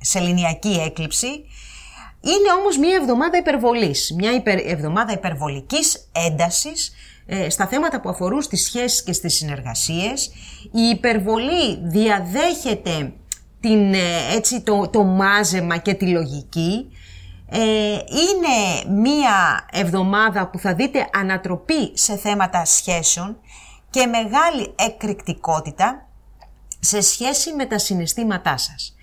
[0.01, 1.27] σεληνιακή έκλειψη.
[2.20, 6.92] Είναι όμως μια εβδομάδα υπερβολής, μια υπερ, εβδομάδα υπερβολικής έντασης
[7.27, 10.31] ε, στα θέματα που αφορούν στις σχέσεις και στις συνεργασίες.
[10.73, 13.12] Η υπερβολή διαδέχεται
[13.61, 16.90] την, ε, έτσι, το, το μάζεμα και τη λογική.
[17.53, 17.59] Ε,
[17.94, 23.37] είναι μία εβδομάδα που θα δείτε ανατροπή σε θέματα σχέσεων
[23.90, 26.09] και μεγάλη εκρηκτικότητα
[26.81, 28.94] σε σχέση με τα συναισθήματά σας.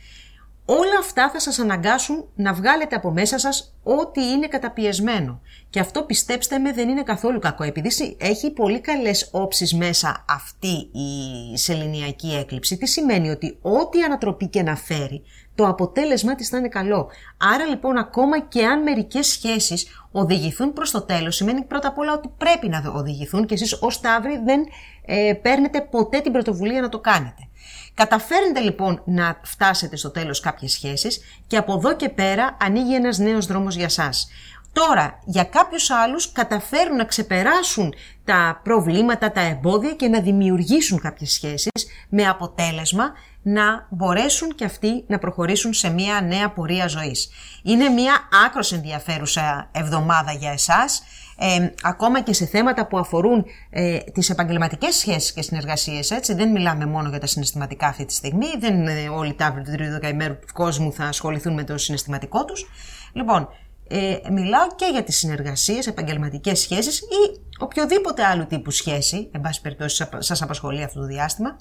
[0.69, 5.41] Όλα αυτά θα σας αναγκάσουν να βγάλετε από μέσα σας ό,τι είναι καταπιεσμένο.
[5.69, 7.63] Και αυτό πιστέψτε με δεν είναι καθόλου κακό.
[7.63, 14.47] Επειδή έχει πολύ καλές όψεις μέσα αυτή η σεληνιακή έκλειψη, τι σημαίνει; Ότι ό,τι ανατροπή
[14.47, 15.23] και να φέρει,
[15.57, 17.09] το αποτέλεσμα της θα είναι καλό.
[17.37, 22.13] Άρα λοιπόν ακόμα και αν μερικές σχέσεις οδηγηθούν προς το τέλος, σημαίνει πρώτα απ' όλα
[22.13, 24.59] ότι πρέπει να οδηγηθούν και εσείς ως Ταύροι δεν
[25.05, 27.47] ε, παίρνετε ποτέ την πρωτοβουλία να το κάνετε.
[27.93, 33.17] Καταφέρνετε λοιπόν να φτάσετε στο τέλος κάποιες σχέσεις και από εδώ και πέρα ανοίγει ένας
[33.17, 34.29] νέος δρόμος για σας.
[34.73, 37.93] Τώρα, για κάποιους άλλους καταφέρουν να ξεπεράσουν
[38.23, 43.13] τα προβλήματα, τα εμπόδια και να δημιουργήσουν κάποιες σχέσεις με αποτέλεσμα
[43.49, 47.29] να μπορέσουν και αυτοί να προχωρήσουν σε μια νέα πορεία ζωής.
[47.63, 48.13] Είναι μια
[48.45, 51.03] άκρος ενδιαφέρουσα εβδομάδα για εσάς,
[51.37, 56.51] ε, ακόμα και σε θέματα που αφορούν ε, τις επαγγελματικές σχέσεις και συνεργασίες, έτσι, δεν
[56.51, 59.91] μιλάμε μόνο για τα συναισθηματικά αυτή τη στιγμή, δεν ε, όλοι τα αύριο του τρίτου
[59.91, 62.69] δεκαημέρου του κόσμου θα ασχοληθούν με το συναισθηματικό τους.
[63.13, 63.49] Λοιπόν,
[63.87, 69.61] ε, μιλάω και για τις συνεργασίες, επαγγελματικές σχέσεις ή οποιοδήποτε άλλου τύπου σχέση, εν πάση
[69.61, 71.57] περιπτώσει σας απασχολεί αυτό το διάστημα,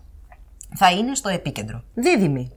[0.75, 1.83] θα είναι στο επίκεντρο.
[1.95, 2.51] Δίδυμη.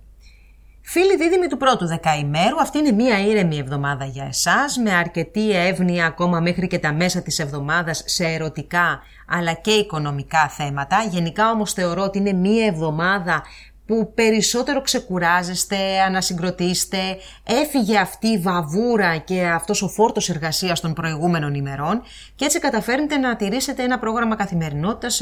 [0.81, 6.05] Φίλοι δίδυμοι του πρώτου δεκαημέρου, αυτή είναι μία ήρεμη εβδομάδα για εσάς, με αρκετή εύνοια
[6.05, 11.03] ακόμα μέχρι και τα μέσα της εβδομάδας σε ερωτικά αλλά και οικονομικά θέματα.
[11.09, 13.43] Γενικά όμως θεωρώ ότι είναι μία εβδομάδα
[13.89, 21.53] που περισσότερο ξεκουράζεστε, ανασυγκροτήστε, έφυγε αυτή η βαβούρα και αυτός ο φόρτος εργασίας των προηγούμενων
[21.53, 22.01] ημερών
[22.35, 25.21] και έτσι καταφέρνετε να τηρήσετε ένα πρόγραμμα καθημερινότητας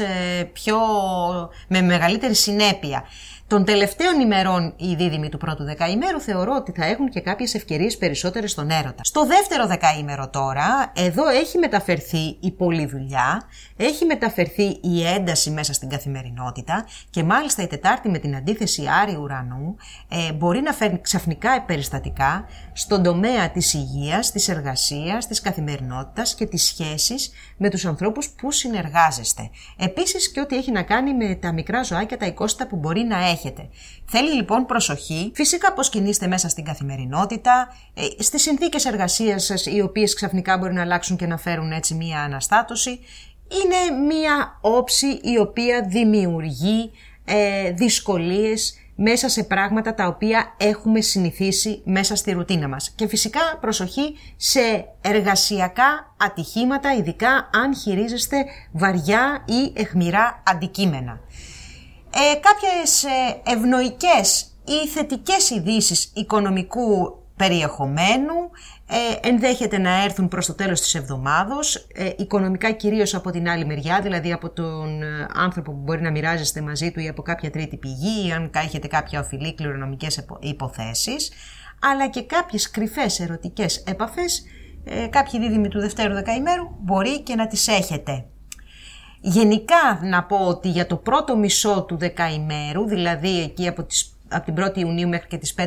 [0.52, 0.76] πιο,
[1.68, 3.04] με μεγαλύτερη συνέπεια.
[3.48, 7.96] Των τελευταίων ημερών οι δίδυμοι του πρώτου δεκαήμερου θεωρώ ότι θα έχουν και κάποιες ευκαιρίες
[7.96, 9.00] περισσότερες στον έρωτα.
[9.04, 13.42] Στο δεύτερο δεκαήμερο τώρα, εδώ έχει μεταφερθεί η πολλή δουλειά,
[13.76, 19.20] έχει μεταφερθεί η ένταση μέσα στην καθημερινότητα και μάλιστα η Τετάρτη με την αντίθεση Άριου
[19.22, 19.76] Ουρανού
[20.08, 26.46] ε, μπορεί να φέρνει ξαφνικά περιστατικά στον τομέα της υγείας, της εργασίας, της καθημερινότητας και
[26.46, 29.50] της σχέσης με τους ανθρώπους που συνεργάζεστε.
[29.76, 33.16] Επίσης και ό,τι έχει να κάνει με τα μικρά ζωάκια, τα οικόστα που μπορεί να
[33.38, 33.68] έχετε.
[34.06, 39.80] Θέλει λοιπόν προσοχή, φυσικά πώς κινείστε μέσα στην καθημερινότητα, ε, στις συνθήκες εργασίας σας οι
[39.80, 42.90] οποίες ξαφνικά μπορεί να αλλάξουν και να φέρουν έτσι μία αναστάτωση.
[43.48, 46.90] Είναι μία όψη η οποία δημιουργεί
[47.24, 52.90] ε, δυσκολίες μέσα σε πράγματα τα οποία έχουμε συνηθίσει μέσα στη ρουτίνα μας.
[52.90, 54.60] Και φυσικά προσοχή σε
[55.00, 61.20] εργασιακά ατυχήματα, ειδικά αν χειρίζεστε βαριά ή εχμηρά αντικείμενα.
[62.20, 68.50] Ε, κάποιες ε, ευνοϊκές ή θετικές ειδήσεις οικονομικού περιεχομένου
[68.86, 73.66] ε, ενδέχεται να έρθουν προς το τέλος της εβδομάδος, ε, οικονομικά κυρίως από την άλλη
[73.66, 77.50] μεριά, δηλαδή από τον ε, άνθρωπο που μπορεί να μοιράζεστε μαζί του ή από κάποια
[77.50, 81.30] τρίτη πηγή ή αν έχετε κάποια οφειλή κληρονομικές υποθέσεις,
[81.80, 84.42] αλλά και κάποιες κρυφές ερωτικές έπαφες,
[84.84, 88.24] ε, κάποιοι δίδυμοι του δευτέρου δεκαημέρου μπορεί και να τις έχετε.
[89.20, 94.52] Γενικά να πω ότι για το πρώτο μισό του δεκαημέρου, δηλαδή εκεί από, τις, από
[94.52, 95.64] την 1η Ιουνίου μέχρι και τις 5-6,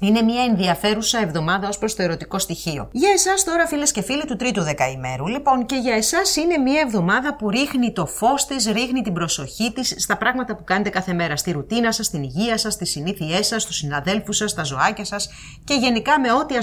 [0.00, 2.88] είναι μια ενδιαφέρουσα εβδομάδα ως προς το ερωτικό στοιχείο.
[2.92, 6.80] Για εσάς τώρα φίλες και φίλοι του τρίτου δεκαημέρου, λοιπόν και για εσάς είναι μια
[6.80, 11.12] εβδομάδα που ρίχνει το φως της, ρίχνει την προσοχή της στα πράγματα που κάνετε κάθε
[11.12, 15.04] μέρα, στη ρουτίνα σας, στην υγεία σας, στις συνήθειές σας, στους συναδέλφους σας, στα ζωάκια
[15.04, 15.28] σας
[15.64, 16.54] και γενικά με ό,τι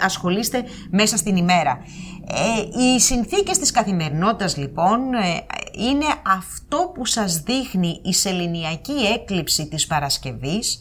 [0.00, 1.82] ασχολείστε μέσα στην ημέρα.
[2.28, 5.44] Ε, οι συνθήκες της καθημερινότητας λοιπόν ε,
[5.78, 10.80] είναι αυτό που σας δείχνει η σεληνιακή έκλειψη της Παρασκευής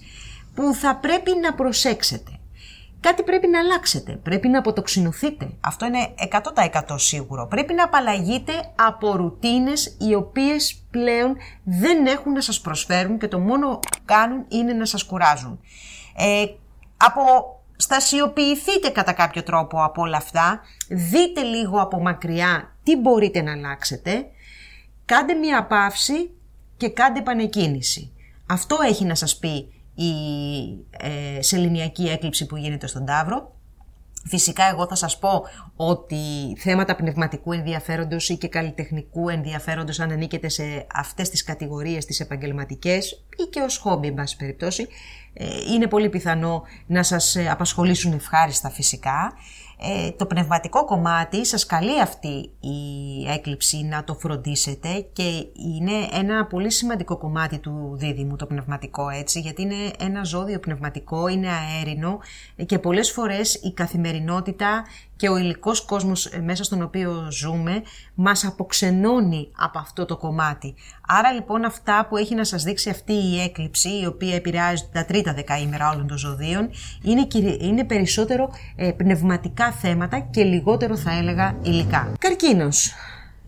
[0.54, 2.32] που θα πρέπει να προσέξετε.
[3.00, 5.50] Κάτι πρέπει να αλλάξετε, πρέπει να αποτοξινωθείτε.
[5.62, 6.14] Αυτό είναι
[6.82, 7.48] 100% σίγουρο.
[7.48, 13.40] Πρέπει να απαλλαγείτε από ρουτίνες οι οποίες πλέον δεν έχουν να σας προσφέρουν και το
[13.40, 15.60] μόνο που κάνουν είναι να σας κουράζουν.
[16.18, 16.46] Ε,
[16.98, 17.22] από
[17.76, 24.26] στασιοποιηθείτε κατά κάποιο τρόπο από όλα αυτά, δείτε λίγο από μακριά τι μπορείτε να αλλάξετε,
[25.06, 26.32] κάντε μια παύση
[26.78, 28.12] και κάντε επανεκκίνηση.
[28.48, 30.12] Αυτό έχει να σας πει η
[30.92, 33.56] ε, σεληνιακή έκλειψη που γίνεται στον Ταύρο.
[34.26, 35.44] Φυσικά εγώ θα σας πω
[35.76, 36.18] ότι
[36.58, 43.26] θέματα πνευματικού ενδιαφέροντος ή και καλλιτεχνικού ενδιαφέροντος αν ανήκετε σε αυτές τις κατηγορίες τις επαγγελματικές
[43.38, 44.88] ή και ως χόμπι εν πάση περιπτώσει
[45.34, 49.34] ε, είναι πολύ πιθανό να σας ε, απασχολήσουν ευχάριστα φυσικά
[49.84, 56.46] ε, το πνευματικό κομμάτι σας καλεί αυτή η έκλειψη να το φροντίσετε και είναι ένα
[56.46, 62.20] πολύ σημαντικό κομμάτι του δίδυμου το πνευματικό έτσι γιατί είναι ένα ζώδιο πνευματικό, είναι αέρινο
[62.66, 64.84] και πολλές φορές η καθημερινότητα
[65.22, 67.82] και ο υλικός κόσμος ε, μέσα στον οποίο ζούμε
[68.16, 70.74] μας αποξενώνει από αυτό το κομμάτι.
[71.08, 75.06] Άρα λοιπόν αυτά που έχει να σας δείξει αυτή η έκλειψη, η οποία επηρεάζει τα
[75.06, 76.70] τρίτα δεκαήμερα όλων των ζωδίων,
[77.02, 77.28] είναι,
[77.60, 82.14] είναι περισσότερο ε, πνευματικά θέματα και λιγότερο θα έλεγα υλικά.
[82.20, 82.94] Καρκίνος.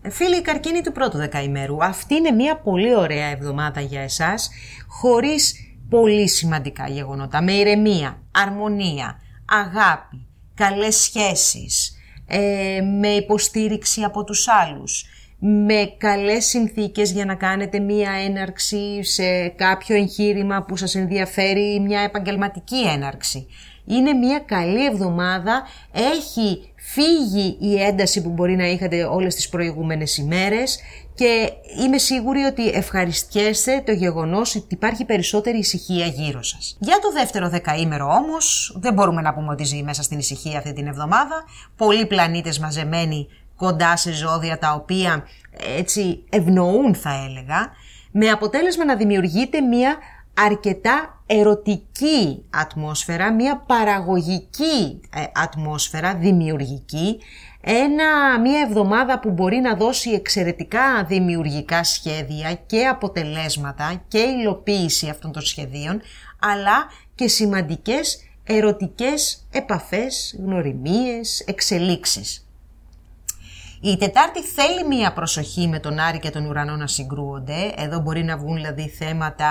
[0.08, 4.50] Φίλοι καρκίνοι του πρώτου δεκαημέρου, αυτή είναι μια πολύ ωραία εβδομάδα για εσάς,
[4.86, 5.54] χωρίς
[5.88, 15.04] πολύ σημαντικά γεγονότα, με ηρεμία, αρμονία, αγάπη, καλές σχέσεις, ε, με υποστήριξη από τους άλλους,
[15.38, 22.00] με καλές συνθήκες για να κάνετε μία έναρξη σε κάποιο εγχείρημα που σας ενδιαφέρει, μια
[22.00, 23.46] επαγγελματική έναρξη.
[23.86, 25.62] Είναι μια καλή εβδομάδα,
[25.92, 30.78] έχει φύγει η ένταση που μπορεί να είχατε όλες τις προηγούμενες ημέρες
[31.14, 36.76] και είμαι σίγουρη ότι ευχαριστιέστε το γεγονός ότι υπάρχει περισσότερη ησυχία γύρω σας.
[36.80, 40.72] Για το δεύτερο δεκαήμερο όμως δεν μπορούμε να πούμε ότι ζει μέσα στην ησυχία αυτή
[40.72, 41.44] την εβδομάδα.
[41.76, 45.24] Πολλοί πλανήτες μαζεμένοι κοντά σε ζώδια τα οποία
[45.76, 47.72] έτσι ευνοούν θα έλεγα
[48.10, 49.96] με αποτέλεσμα να δημιουργείται μια
[50.34, 57.18] αρκετά ερωτική ατμόσφαιρα, μια παραγωγική ε, ατμόσφαιρα, δημιουργική,
[57.60, 65.32] ένα, μια εβδομάδα που μπορεί να δώσει εξαιρετικά δημιουργικά σχέδια και αποτελέσματα και υλοποίηση αυτών
[65.32, 66.00] των σχεδίων,
[66.38, 72.43] αλλά και σημαντικές ερωτικές επαφές, γνωριμίες, εξελίξεις.
[73.86, 77.72] Η Τετάρτη θέλει μία προσοχή με τον Άρη και τον Ουρανό να συγκρούονται.
[77.76, 79.46] Εδώ μπορεί να βγουν δηλαδή θέματα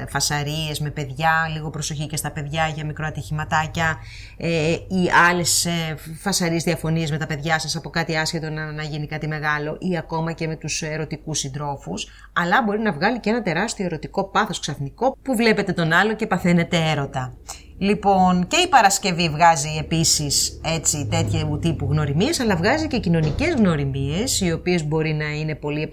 [0.00, 3.98] ε, φασαρίες με παιδιά, λίγο προσοχή και στα παιδιά για μικροατυχηματάκια
[4.36, 8.82] ε, ή άλλες ε, φασαρίες διαφωνίες με τα παιδιά σας από κάτι άσχετο να, να
[8.82, 12.08] γίνει κάτι μεγάλο ή ακόμα και με τους ερωτικούς συντρόφους.
[12.32, 16.26] Αλλά μπορεί να βγάλει και ένα τεράστιο ερωτικό πάθος ξαφνικό που βλέπετε τον άλλο και
[16.26, 17.34] παθαίνετε έρωτα.
[17.78, 24.40] Λοιπόν, και η Παρασκευή βγάζει επίσης έτσι τέτοιου τύπου γνωριμίες, αλλά βγάζει και κοινωνικές γνωριμίες,
[24.40, 25.90] οι οποίες μπορεί να είναι πολύ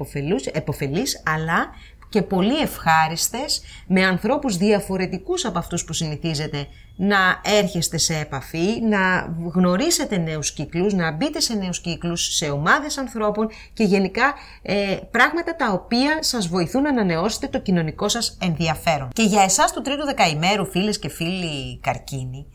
[0.54, 1.68] εποφελείς, αλλά
[2.10, 6.68] και πολύ ευχάριστες με ανθρώπους διαφορετικούς από αυτούς που συνηθίζετε
[7.02, 12.98] να έρχεστε σε επαφή, να γνωρίσετε νέους κύκλους, να μπείτε σε νέους κύκλους, σε ομάδες
[12.98, 19.10] ανθρώπων και γενικά ε, πράγματα τα οποία σας βοηθούν να ανανεώσετε το κοινωνικό σας ενδιαφέρον.
[19.14, 22.46] Και για εσάς του τρίτου δεκαημέρου φίλες και φίλοι καρκίνοι,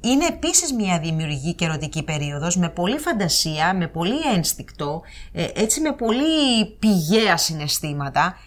[0.00, 5.80] είναι επίσης μια δημιουργική και ερωτική περίοδος με πολύ φαντασία, με πολύ ένστικτο, ε, έτσι
[5.80, 8.38] με πολύ πηγαία συναισθήματα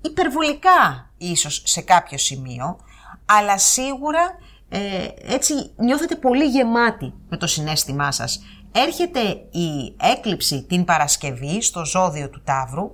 [0.00, 2.78] υπερβολικά ίσως σε κάποιο σημείο,
[3.24, 4.78] αλλά σίγουρα ε,
[5.22, 8.42] έτσι νιώθετε πολύ γεμάτοι με το συνέστημά σας.
[8.72, 12.90] Έρχεται η έκλειψη την Παρασκευή στο ζώδιο του Ταύρου,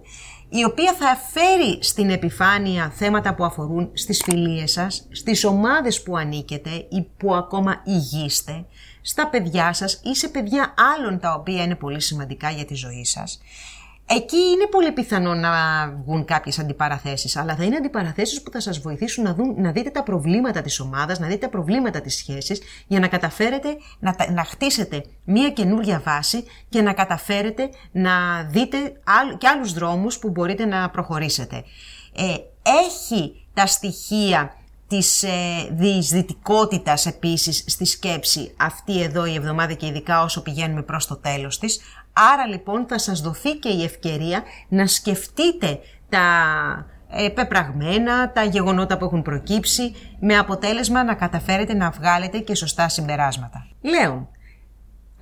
[0.49, 6.17] η οποία θα φέρει στην επιφάνεια θέματα που αφορούν στις φιλίες σας, στις ομάδες που
[6.17, 8.65] ανήκετε ή που ακόμα υγείστε,
[9.03, 13.05] στα παιδιά σας ή σε παιδιά άλλων τα οποία είναι πολύ σημαντικά για τη ζωή
[13.05, 13.41] σας.
[14.13, 15.51] Εκεί είναι πολύ πιθανό να
[16.05, 19.91] βγουν κάποιες αντιπαραθέσεις, αλλά θα είναι αντιπαραθέσεις που θα σας βοηθήσουν να, δουν, να δείτε
[19.91, 24.45] τα προβλήματα της ομάδας, να δείτε τα προβλήματα της σχέσης, για να καταφέρετε να, να
[24.45, 28.93] χτίσετε μία καινούργια βάση και να καταφέρετε να δείτε
[29.39, 31.65] και άλλους δρόμους που μπορείτε να προχωρήσετε.
[32.17, 32.35] Ε,
[32.89, 34.55] έχει τα στοιχεία
[34.91, 35.29] της ε,
[35.71, 41.59] διεισδυτικότητας επίσης στη σκέψη αυτή εδώ η εβδομάδα και ειδικά όσο πηγαίνουμε προς το τέλος
[41.59, 41.81] της,
[42.13, 46.27] Άρα λοιπόν θα σας δοθεί και η ευκαιρία να σκεφτείτε τα
[47.35, 53.67] πεπραγμένα, τα γεγονότα που έχουν προκύψει, με αποτέλεσμα να καταφέρετε να βγάλετε και σωστά συμπεράσματα.
[53.81, 54.29] Λέων,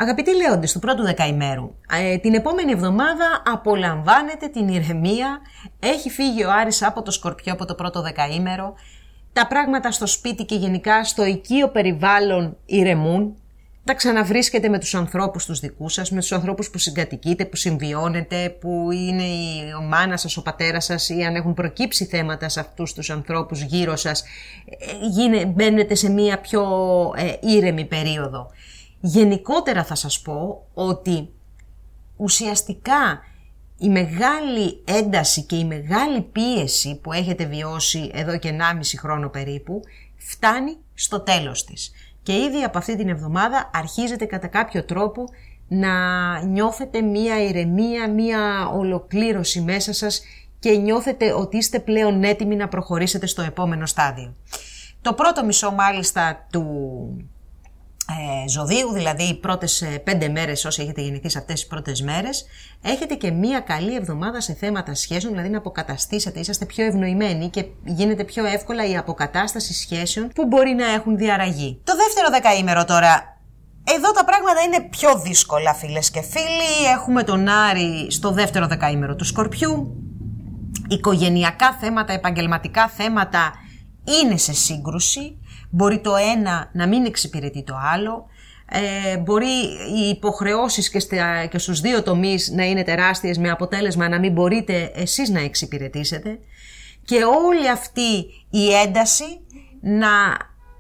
[0.01, 5.41] Αγαπητοί Λέοντες του πρώτου δεκαημέρου, ε, την επόμενη εβδομάδα απολαμβάνετε την ηρεμία,
[5.81, 8.75] έχει φύγει ο Άρης από το Σκορπιό από το πρώτο δεκαήμερο,
[9.33, 13.37] τα πράγματα στο σπίτι και γενικά στο οικείο περιβάλλον ηρεμούν,
[13.89, 18.57] τα ξαναβρίσκετε με τους ανθρώπους τους δικούς σας, με τους ανθρώπους που συγκατοικείτε, που συμβιώνετε,
[18.61, 22.93] που είναι η μάνας σας, ο πατέρας σας ή αν έχουν προκύψει θέματα σε αυτούς
[22.93, 24.27] τους ανθρώπους γύρω σας, ε,
[25.11, 26.63] γίνε, μπαίνετε σε μία πιο
[27.17, 28.51] ε, ήρεμη περίοδο.
[29.01, 31.29] Γενικότερα θα σας πω ότι
[32.17, 33.21] ουσιαστικά
[33.79, 39.81] η μεγάλη ένταση και η μεγάλη πίεση που έχετε βιώσει εδώ και 1,5 χρόνο περίπου
[40.17, 41.93] φτάνει στο τέλος της
[42.29, 45.25] και ήδη από αυτή την εβδομάδα αρχίζετε κατά κάποιο τρόπο
[45.69, 45.91] να
[46.43, 50.23] νιώθετε μία ηρεμία, μία ολοκλήρωση μέσα σας
[50.59, 54.35] και νιώθετε ότι είστε πλέον έτοιμοι να προχωρήσετε στο επόμενο στάδιο.
[55.03, 56.65] Το πρώτο μισό μάλιστα του
[58.11, 62.03] ε, ζωδίου, δηλαδή οι πρώτες ε, πέντε μέρες όσοι έχετε γεννηθεί σε αυτές τις πρώτες
[62.03, 62.45] μέρες,
[62.83, 67.65] έχετε και μία καλή εβδομάδα σε θέματα σχέσεων, δηλαδή να αποκαταστήσετε, είσαστε πιο ευνοημένοι και
[67.85, 71.81] γίνεται πιο εύκολα η αποκατάσταση σχέσεων που μπορεί να έχουν διαραγεί.
[71.85, 73.39] Το δεύτερο δεκαήμερο τώρα
[73.97, 76.91] εδώ τα πράγματα είναι πιο δύσκολα φίλες και φίλοι.
[76.95, 79.97] Έχουμε τον Άρη στο δεύτερο δεκαήμερο του Σκορπιού.
[80.89, 83.53] Οικογενειακά θέματα, επαγγελματικά θέματα
[84.23, 85.39] είναι σε σύγκρουση.
[85.71, 88.27] Μπορεί το ένα να μην εξυπηρετεί το άλλο.
[88.71, 89.47] Ε, μπορεί
[89.97, 94.33] οι υποχρεώσεις και, στα, και στους δύο τομείς να είναι τεράστιες με αποτέλεσμα να μην
[94.33, 96.39] μπορείτε εσείς να εξυπηρετήσετε.
[97.05, 99.41] Και όλη αυτή η ένταση
[99.81, 100.09] να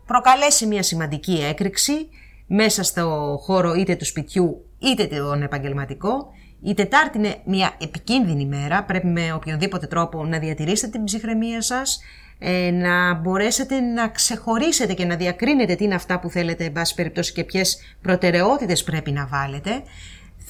[0.06, 2.08] προκαλέσει μια σημαντική έκρηξη
[2.46, 6.32] μέσα στο χώρο είτε του σπιτιού είτε τον επαγγελματικό.
[6.62, 12.00] Η Τετάρτη είναι μια επικίνδυνη μέρα, πρέπει με οποιονδήποτε τρόπο να διατηρήσετε την ψυχραιμία σας,
[12.38, 16.94] ε, να μπορέσετε να ξεχωρίσετε και να διακρίνετε τι είναι αυτά που θέλετε, εν πάση
[16.94, 19.82] περιπτώσει, και ποιες προτεραιότητες πρέπει να βάλετε.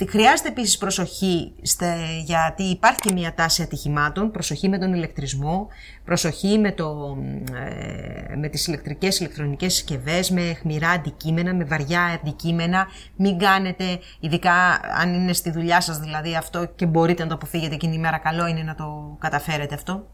[0.09, 1.53] Χρειάζεται επίσης προσοχή
[2.25, 5.69] γιατί υπάρχει και μια τάση ατυχημάτων, προσοχή με τον ηλεκτρισμό,
[6.05, 7.17] προσοχή με, το,
[8.31, 12.87] ε, με τις ηλεκτρικές ηλεκτρονικές συσκευές, με χμηρά αντικείμενα, με βαριά αντικείμενα.
[13.17, 13.85] Μην κάνετε,
[14.21, 17.99] ειδικά αν είναι στη δουλειά σας δηλαδή αυτό και μπορείτε να το αποφύγετε εκείνη η
[17.99, 20.07] μέρα, καλό είναι να το καταφέρετε αυτό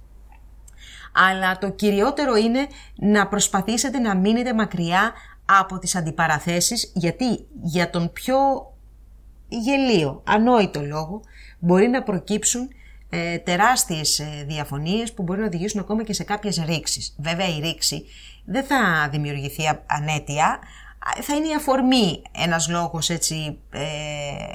[1.15, 5.13] αλλά το κυριότερο είναι να προσπαθήσετε να μείνετε μακριά
[5.45, 8.37] από τις αντιπαραθέσεις, γιατί για τον πιο
[9.49, 11.21] γελίο, ανόητο λόγο,
[11.59, 12.69] μπορεί να προκύψουν
[13.11, 17.15] ε, τεράστιες ε, διαφωνίες που μπορεί να οδηγήσουν ακόμα και σε κάποιες ρήξεις.
[17.19, 18.05] Βέβαια η ρήξη
[18.45, 20.59] δεν θα δημιουργηθεί ανέτεια,
[21.21, 23.81] θα είναι η αφορμή ένας λόγος έτσι ε,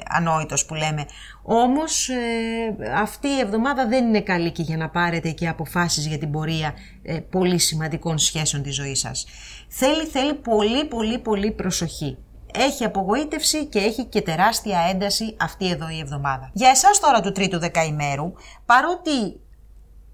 [0.08, 1.06] ανόητος που λέμε.
[1.52, 6.18] Όμως ε, αυτή η εβδομάδα δεν είναι καλή και για να πάρετε και αποφάσεις για
[6.18, 9.26] την πορεία ε, πολύ σημαντικών σχέσεων της ζωής σας.
[9.68, 12.18] Θέλει, θέλει πολύ πολύ πολύ προσοχή.
[12.54, 16.50] Έχει απογοήτευση και έχει και τεράστια ένταση αυτή εδώ η εβδομάδα.
[16.52, 18.32] Για εσάς τώρα του τρίτου δεκαημέρου,
[18.66, 19.40] παρότι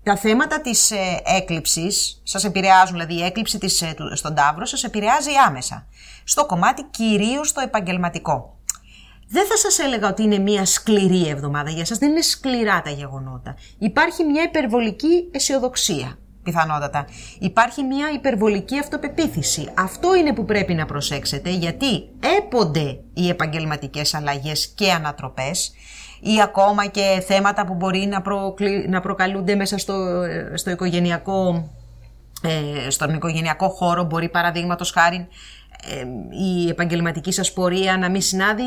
[0.02, 4.84] τα θέματα της ε, έκλειψης σας επηρεάζουν, δηλαδή η έκλειψη της, ε, στον Ταύρο σας
[4.84, 5.86] επηρεάζει άμεσα.
[6.24, 8.55] Στο κομμάτι κυρίως το επαγγελματικό.
[9.28, 12.90] Δεν θα σας έλεγα ότι είναι μια σκληρή εβδομάδα για σας, δεν είναι σκληρά τα
[12.90, 13.56] γεγονότα.
[13.78, 17.06] Υπάρχει μια υπερβολική αισιοδοξία, πιθανότατα.
[17.38, 19.68] Υπάρχει μια υπερβολική αυτοπεποίθηση.
[19.74, 22.08] Αυτό είναι που πρέπει να προσέξετε, γιατί
[22.38, 25.72] έπονται οι επαγγελματικές αλλαγές και ανατροπές
[26.20, 28.22] ή ακόμα και θέματα που μπορεί να,
[28.88, 30.22] να προκαλούνται μέσα στο,
[30.54, 31.70] στο οικογενειακό,
[32.42, 34.04] ε, στον οικογενειακό χώρο.
[34.04, 35.26] Μπορεί παραδείγματος χάρη ε,
[36.30, 38.62] η επαγγελματική σας πορεία να μην συνάδει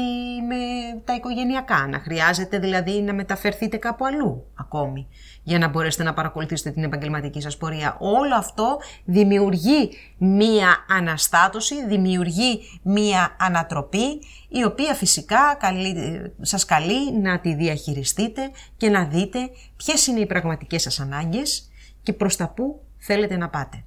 [0.47, 0.55] με
[1.03, 5.07] τα οικογενειακά, να χρειάζεται δηλαδή να μεταφερθείτε κάπου αλλού ακόμη
[5.43, 7.97] για να μπορέσετε να παρακολουθήσετε την επαγγελματική σας πορεία.
[7.99, 15.95] Όλο αυτό δημιουργεί μία αναστάτωση, δημιουργεί μία ανατροπή η οποία φυσικά καλεί,
[16.41, 19.39] σας καλεί να τη διαχειριστείτε και να δείτε
[19.75, 21.69] ποιες είναι οι πραγματικές σας ανάγκες
[22.03, 23.83] και προς τα πού θέλετε να πάτε.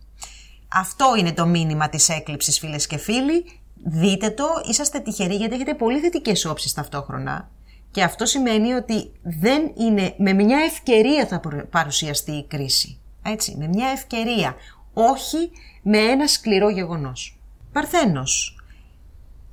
[0.74, 3.44] Αυτό είναι το μήνυμα της έκλειψης φίλες και φίλοι.
[3.84, 7.50] Δείτε το, είσαστε τυχεροί γιατί έχετε πολύ θετικές όψεις ταυτόχρονα.
[7.90, 12.98] Και αυτό σημαίνει ότι δεν είναι, με μια ευκαιρία θα παρουσιαστεί η κρίση.
[13.22, 14.54] Έτσι, με μια ευκαιρία,
[14.92, 15.50] όχι
[15.82, 17.40] με ένα σκληρό γεγονός.
[17.72, 18.56] Παρθένος.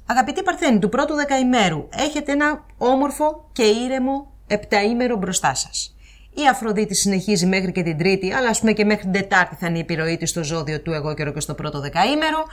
[0.05, 5.95] Αγαπητοί Παρθένοι του πρώτου δεκαημέρου, έχετε ένα όμορφο και ήρεμο επταήμερο μπροστά σας.
[6.43, 9.67] Η Αφροδίτη συνεχίζει μέχρι και την Τρίτη, αλλά ας πούμε και μέχρι την Τετάρτη θα
[9.67, 12.45] είναι η επιρροή της στο ζώδιο του εγώ καιρό και στο πρώτο δεκαήμερο.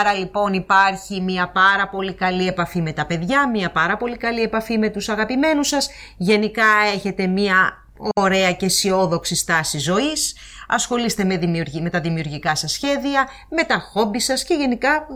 [0.00, 4.42] Άρα λοιπόν υπάρχει μια πάρα πολύ καλή επαφή με τα παιδιά, μια πάρα πολύ καλή
[4.42, 5.88] επαφή με τους αγαπημένους σας.
[6.16, 6.64] Γενικά
[6.94, 10.36] έχετε μια ωραία και αισιόδοξη στάση ζωής,
[10.68, 11.38] ασχολείστε με,
[11.80, 15.06] με τα δημιουργικά σας σχέδια, με τα χόμπι σας και γενικά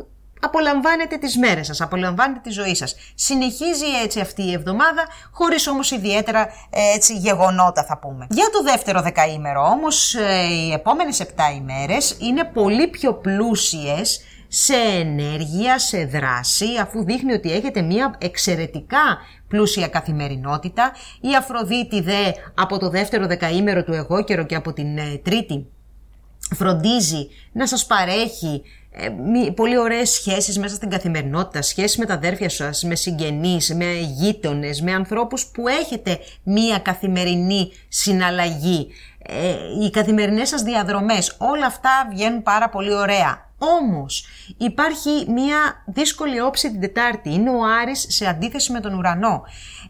[0.40, 2.96] απολαμβάνετε τις μέρες σας, απολαμβάνετε τη ζωή σας.
[3.14, 8.26] Συνεχίζει έτσι αυτή η εβδομάδα, χωρίς όμως ιδιαίτερα ε, έτσι γεγονότα θα πούμε.
[8.30, 11.26] Για το δεύτερο δεκαήμερο όμως, ε, οι επόμενες 7
[11.56, 19.18] ημέρες είναι πολύ πιο πλούσιες σε ενέργεια, σε δράση, αφού δείχνει ότι έχετε μια εξαιρετικά
[19.48, 20.92] πλούσια καθημερινότητα.
[21.20, 25.66] Η Αφροδίτη δε από το δεύτερο δεκαήμερο του εγώ καιρο και από την ε, τρίτη
[26.54, 28.62] φροντίζει να σας παρέχει
[28.92, 29.08] ε,
[29.54, 34.80] πολύ ωραίες σχέσεις μέσα στην καθημερινότητα, σχέσεις με τα αδέρφια σας, με συγγενείς, με γείτονες,
[34.80, 38.88] με ανθρώπους που έχετε μία καθημερινή συναλλαγή.
[39.22, 43.48] Ε, οι καθημερινές σας διαδρομές, όλα αυτά βγαίνουν πάρα πολύ ωραία.
[43.58, 44.26] Όμως
[44.56, 49.42] υπάρχει μία δύσκολη όψη την Τετάρτη, είναι ο Άρης σε αντίθεση με τον ουρανό,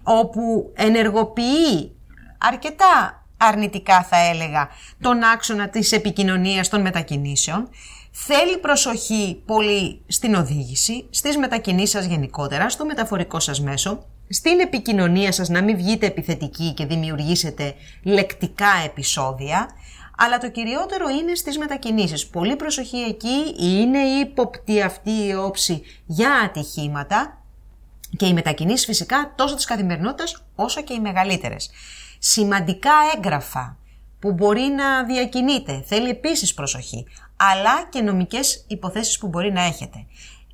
[0.03, 1.96] όπου ενεργοποιεί
[2.38, 4.68] αρκετά αρνητικά θα έλεγα
[5.01, 7.68] τον άξονα της επικοινωνίας των μετακινήσεων
[8.11, 15.32] Θέλει προσοχή πολύ στην οδήγηση, στις μετακινήσεις σας γενικότερα, στο μεταφορικό σας μέσο, στην επικοινωνία
[15.32, 19.68] σας να μην βγείτε επιθετικοί και δημιουργήσετε λεκτικά επεισόδια,
[20.16, 22.26] αλλά το κυριότερο είναι στις μετακινήσεις.
[22.26, 27.42] Πολύ προσοχή εκεί, είναι ύποπτη αυτή η όψη για ατυχήματα
[28.16, 31.70] και οι μετακινήσεις φυσικά τόσο της καθημερινότητας όσο και οι μεγαλύτερες.
[32.18, 33.76] Σημαντικά έγγραφα
[34.18, 37.06] που μπορεί να διακινείτε, θέλει επίσης προσοχή
[37.53, 40.07] αλλά και νομικές υποθέσεις που μπορεί να έχετε.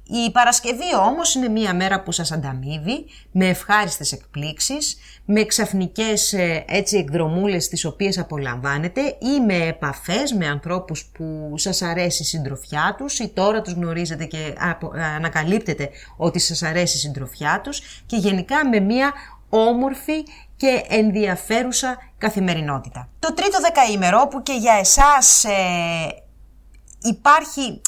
[0.08, 6.64] Η Παρασκευή όμως είναι μία μέρα που σας ανταμείβει με ευχάριστες εκπλήξεις, με ξαφνικές ε,
[6.68, 12.94] έτσι εκδρομούλες τις οποίες απολαμβάνετε ή με επαφές με ανθρώπους που σας αρέσει η συντροφιά
[12.98, 14.54] τους ή τώρα τους γνωρίζετε και
[15.16, 19.12] ανακαλύπτετε ότι σας αρέσει η συντροφιά τους και γενικά με μία
[19.48, 20.24] όμορφη
[20.56, 23.08] και ενδιαφέρουσα καθημερινότητα.
[23.18, 25.50] Το τρίτο δεκαήμερο που και για εσάς ε,
[27.06, 27.80] υπάρχει,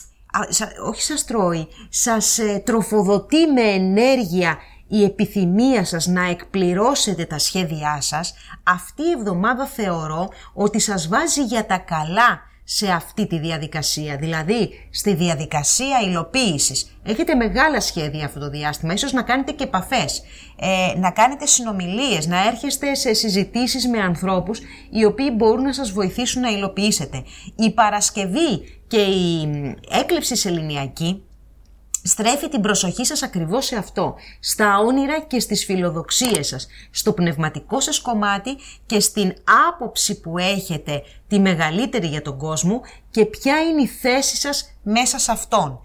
[0.88, 4.58] όχι σας τρώει, σας ε, τροφοδοτεί με ενέργεια
[4.88, 11.42] η επιθυμία σας να εκπληρώσετε τα σχέδιά σας, αυτή η εβδομάδα θεωρώ ότι σας βάζει
[11.42, 16.98] για τα καλά σε αυτή τη διαδικασία, δηλαδή στη διαδικασία υλοποίησης.
[17.02, 20.22] Έχετε μεγάλα σχέδια αυτό το διάστημα, ίσως να κάνετε και επαφές,
[20.56, 24.60] ε, να κάνετε συνομιλίες, να έρχεστε σε συζητήσεις με ανθρώπους
[24.90, 27.24] οι οποίοι μπορούν να σας βοηθήσουν να υλοποιήσετε.
[27.56, 29.48] Η Παρασκευή και η
[29.90, 31.22] έκλειψη σεληνιακή
[32.02, 37.80] στρέφει την προσοχή σας ακριβώς σε αυτό, στα όνειρα και στις φιλοδοξίες σας, στο πνευματικό
[37.80, 39.34] σας κομμάτι και στην
[39.68, 42.80] άποψη που έχετε τη μεγαλύτερη για τον κόσμο
[43.10, 45.80] και ποια είναι η θέση σας μέσα σε αυτόν.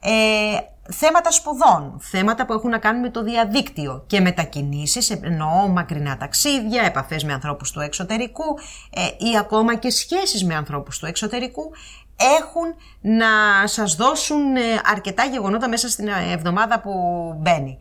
[0.00, 0.58] Ε,
[0.92, 4.04] θέματα σπουδών, θέματα που έχουν να κάνουν με το διαδίκτυο.
[4.06, 8.58] Και μετακινήσεις, εννοώ μακρινά ταξίδια, επαφές με ανθρώπους του εξωτερικού
[8.90, 9.00] ε,
[9.30, 11.72] ή ακόμα και σχέσεις με ανθρώπους του εξωτερικού,
[12.16, 13.26] έχουν να
[13.66, 16.92] σας δώσουν ε, αρκετά γεγονότα μέσα στην εβδομάδα που
[17.38, 17.78] μπαίνει.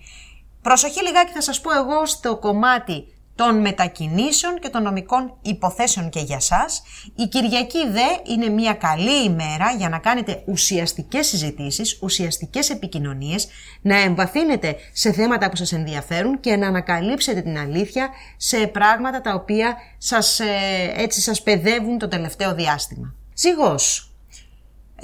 [0.61, 6.19] Προσοχή λιγάκι θα σας πω εγώ στο κομμάτι των μετακινήσεων και των νομικών υποθέσεων και
[6.19, 6.84] για σας.
[7.15, 13.47] Η Κυριακή δε είναι μια καλή ημέρα για να κάνετε ουσιαστικές συζητήσεις, ουσιαστικές επικοινωνίες,
[13.81, 19.34] να εμβαθύνετε σε θέματα που σας ενδιαφέρουν και να ανακαλύψετε την αλήθεια σε πράγματα τα
[19.34, 20.45] οποία σας, ε,
[20.95, 23.13] έτσι σας παιδεύουν το τελευταίο διάστημα.
[23.34, 24.12] Ζυγός,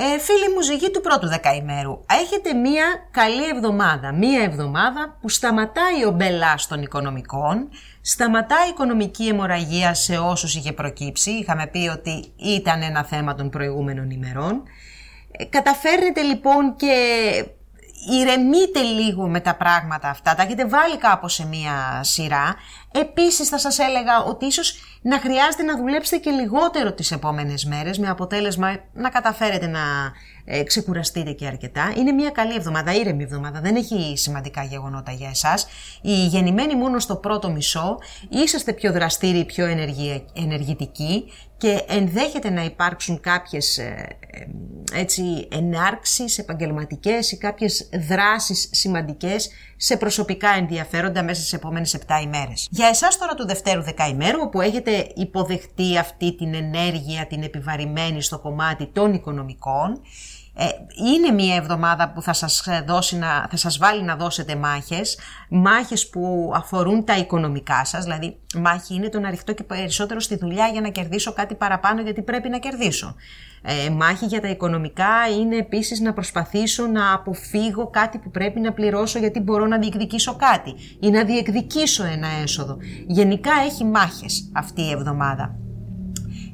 [0.02, 4.14] ε, φίλοι μου ζυγή του πρώτου δεκαημέρου, έχετε μία καλή εβδομάδα.
[4.14, 7.70] Μία εβδομάδα που σταματάει ο μπελάς των οικονομικών,
[8.02, 11.32] σταματάει η οικονομική αιμορραγία σε όσους είχε προκύψει.
[11.32, 14.64] Είχαμε πει ότι ήταν ένα θέμα των προηγούμενων ημερών.
[15.32, 16.94] Ε, καταφέρνετε λοιπόν και
[18.08, 22.56] ηρεμείτε λίγο με τα πράγματα αυτά, τα έχετε βάλει κάπως σε μία σειρά.
[22.92, 27.98] Επίσης θα σας έλεγα ότι ίσως να χρειάζεται να δουλέψετε και λιγότερο τις επόμενες μέρες
[27.98, 29.80] με αποτέλεσμα να καταφέρετε να
[30.46, 31.94] ε, ξεκουραστείτε και αρκετά.
[31.98, 35.68] Είναι μια καλή εβδομάδα, ήρεμη εβδομάδα, δεν έχει σημαντικά γεγονότα για εσάς.
[36.02, 37.98] Οι γεννημένοι μόνο στο πρώτο μισό
[38.30, 39.66] είσαστε πιο δραστήριοι, πιο
[40.34, 49.50] ενεργητικοί και ενδέχεται να υπάρξουν κάποιες ε, ε, έτσι, ενάρξεις επαγγελματικές ή κάποιες δράσεις σημαντικές
[49.78, 52.68] σε προσωπικά ενδιαφέροντα μέσα στις επόμενες 7 ημέρες.
[52.72, 58.40] Για εσάς τώρα του Δευτέρου Δεκαημέρου, όπου έχετε υποδεχτεί αυτή την ενέργεια, την επιβαρημένη στο
[58.40, 60.00] κομμάτι των οικονομικών, ε,
[61.06, 65.18] είναι μια εβδομάδα που θα σας, δώσει να, θα σας βάλει να δώσετε μάχες,
[65.50, 70.38] μάχες που αφορούν τα οικονομικά σας, δηλαδή μάχη είναι το να ρηχτώ και περισσότερο στη
[70.38, 73.16] δουλειά για να κερδίσω κάτι παραπάνω γιατί πρέπει να κερδίσω.
[73.62, 78.74] Ε, μάχη για τα οικονομικά είναι επίσης να προσπαθήσω να αποφύγω κάτι που πρέπει να
[78.74, 82.78] πληρώσω γιατί μπορώ να διεκδικήσω κάτι ή να διεκδικήσω ένα έσοδο.
[83.08, 85.69] Γενικά έχει μάχες αυτή η εβδομάδα.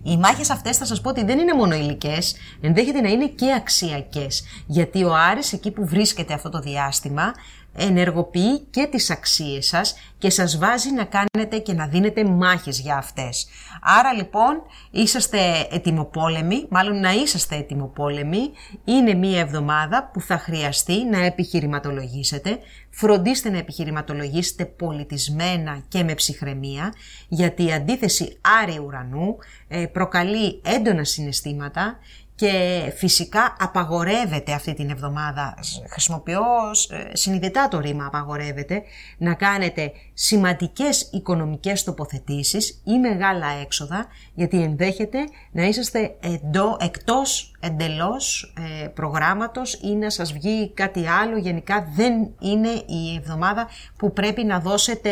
[0.07, 3.53] Οι μάχες αυτές θα σας πω ότι δεν είναι μόνο υλικές, ενδέχεται να είναι και
[3.53, 4.43] αξιακές.
[4.65, 7.33] Γιατί ο Άρης εκεί που βρίσκεται αυτό το διάστημα
[7.75, 12.97] ενεργοποιεί και τις αξίες σας και σας βάζει να κάνετε και να δίνετε μάχες για
[12.97, 13.47] αυτές.
[13.81, 14.61] Άρα λοιπόν
[14.91, 18.51] είσαστε ετοιμοπόλεμοι, μάλλον να είσαστε ετοιμοπόλεμοι,
[18.83, 22.59] είναι μία εβδομάδα που θα χρειαστεί να επιχειρηματολογήσετε,
[22.89, 26.93] φροντίστε να επιχειρηματολογήσετε πολιτισμένα και με ψυχραιμία,
[27.27, 31.97] γιατί η αντίθεση άρη ουρανού ε, προκαλεί έντονα συναισθήματα
[32.35, 32.51] και
[32.95, 35.57] φυσικά απαγορεύεται αυτή την εβδομάδα,
[35.89, 36.43] χρησιμοποιώ
[36.89, 38.83] ε, συνειδητά το ρήμα απαγορεύεται,
[39.17, 45.17] να κάνετε σημαντικές οικονομικές τοποθετήσεις ή μεγάλα έξοδα, γιατί ενδέχεται
[45.51, 51.37] να είσαστε εντό, εκτός εντελώς ε, προγράμματος ή να σας βγει κάτι άλλο.
[51.37, 53.67] Γενικά δεν είναι η εβδομάδα
[53.97, 55.11] που πρέπει να δώσετε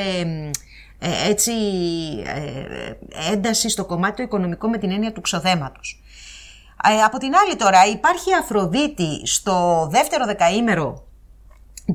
[0.99, 1.51] ε, έτσι
[2.25, 6.02] ε, ένταση στο κομμάτι το οικονομικό με την έννοια του ξοδέματος.
[6.87, 11.03] Ε, από την άλλη τώρα υπάρχει Αφροδίτη στο δεύτερο δεκαήμερο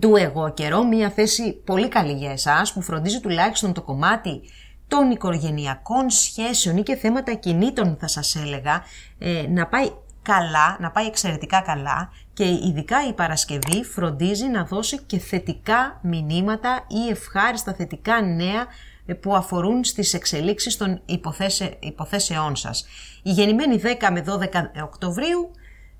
[0.00, 4.40] του εγώ καιρό, μια θέση πολύ καλή για εσάς που φροντίζει τουλάχιστον το κομμάτι
[4.88, 8.82] των οικογενειακών σχέσεων ή και θέματα κινήτων θα σας έλεγα
[9.18, 9.90] ε, να πάει
[10.22, 16.84] καλά, να πάει εξαιρετικά καλά και ειδικά η Παρασκευή φροντίζει να δώσει και θετικά μηνύματα
[16.88, 18.66] ή ευχάριστα θετικά νέα ε,
[19.14, 22.86] που αφορούν στις εξελίξεις των υποθέσε, υποθέσεών σας.
[23.22, 25.50] Οι γεννημένοι 10 με 12 Οκτωβρίου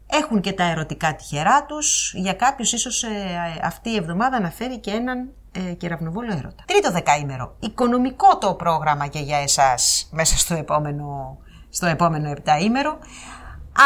[0.06, 2.12] έχουν και τα ερωτικά τυχερά τους.
[2.16, 3.08] Για κάποιους ίσως ε,
[3.62, 6.64] αυτή η εβδομάδα να φέρει και έναν ε, κεραυνοβόλο έρωτα.
[6.66, 7.56] Τρίτο δεκαήμερο.
[7.60, 11.38] Οικονομικό το πρόγραμμα και για εσάς μέσα στο επόμενο,
[11.70, 12.98] στο επόμενο επταήμερο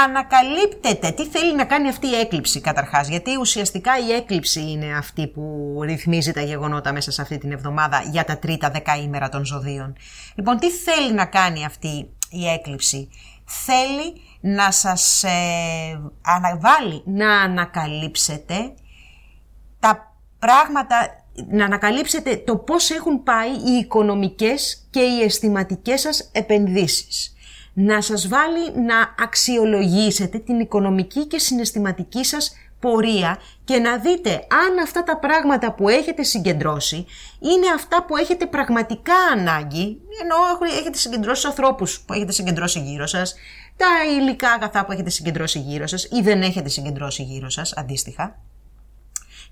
[0.05, 5.27] ανακαλύπτεται τι θέλει να κάνει αυτή η έκλειψη καταρχάς, γιατί ουσιαστικά η έκλειψη είναι αυτή
[5.27, 9.97] που ρυθμίζει τα γεγονότα μέσα σε αυτή την εβδομάδα για τα τρίτα δεκαήμερα των ζωδίων.
[10.35, 13.09] Λοιπόν, τι θέλει να κάνει αυτή η έκλειψη;
[13.45, 15.31] Θέλει να σας ε,
[16.23, 18.75] αναβάλει να ανακαλύψετε
[19.81, 27.32] τα πράγματα, να ανακαλύψετε το πώς έχουν πάει οι οικονομικές και οι αισθηματικές σας επενδύσεις
[27.73, 34.79] να σας βάλει να αξιολογήσετε την οικονομική και συναισθηματική σας πορεία και να δείτε αν
[34.83, 37.07] αυτά τα πράγματα που έχετε συγκεντρώσει
[37.39, 40.37] είναι αυτά που έχετε πραγματικά ανάγκη, ενώ
[40.79, 43.35] έχετε συγκεντρώσει ανθρώπους που έχετε συγκεντρώσει γύρω σας,
[43.77, 43.87] τα
[44.19, 48.39] υλικά αγαθά που έχετε συγκεντρώσει γύρω σας ή δεν έχετε συγκεντρώσει γύρω σας, αντίστοιχα,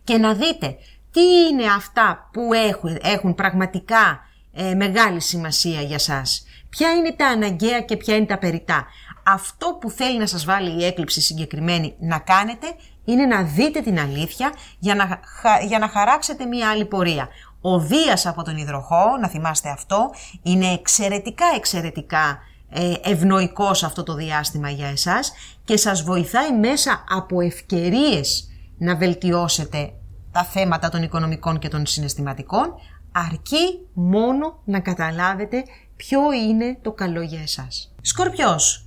[0.04, 0.76] και να δείτε
[1.10, 4.20] τι είναι αυτά που έχουν, έχουν πραγματικά
[4.52, 8.86] ε, μεγάλη σημασία για σας Ποια είναι τα αναγκαία και ποια είναι τα περιτά.
[9.26, 12.66] Αυτό που θέλει να σας βάλει η έκλειψη συγκεκριμένη να κάνετε
[13.04, 15.20] είναι να δείτε την αλήθεια για να,
[15.66, 17.28] για να χαράξετε μία άλλη πορεία.
[17.60, 20.10] Ο Δίας από τον υδροχό, να θυμάστε αυτό,
[20.42, 22.38] είναι εξαιρετικά εξαιρετικά
[22.70, 25.32] ε, ευνοϊκός αυτό το διάστημα για εσάς
[25.64, 28.48] και σας βοηθάει μέσα από ευκαιρίες
[28.78, 29.92] να βελτιώσετε
[30.32, 32.74] τα θέματα των οικονομικών και των συναισθηματικών,
[33.12, 35.64] αρκεί μόνο να καταλάβετε
[36.06, 38.84] ποιο είναι το καλό για εσάς; Σκορπιός.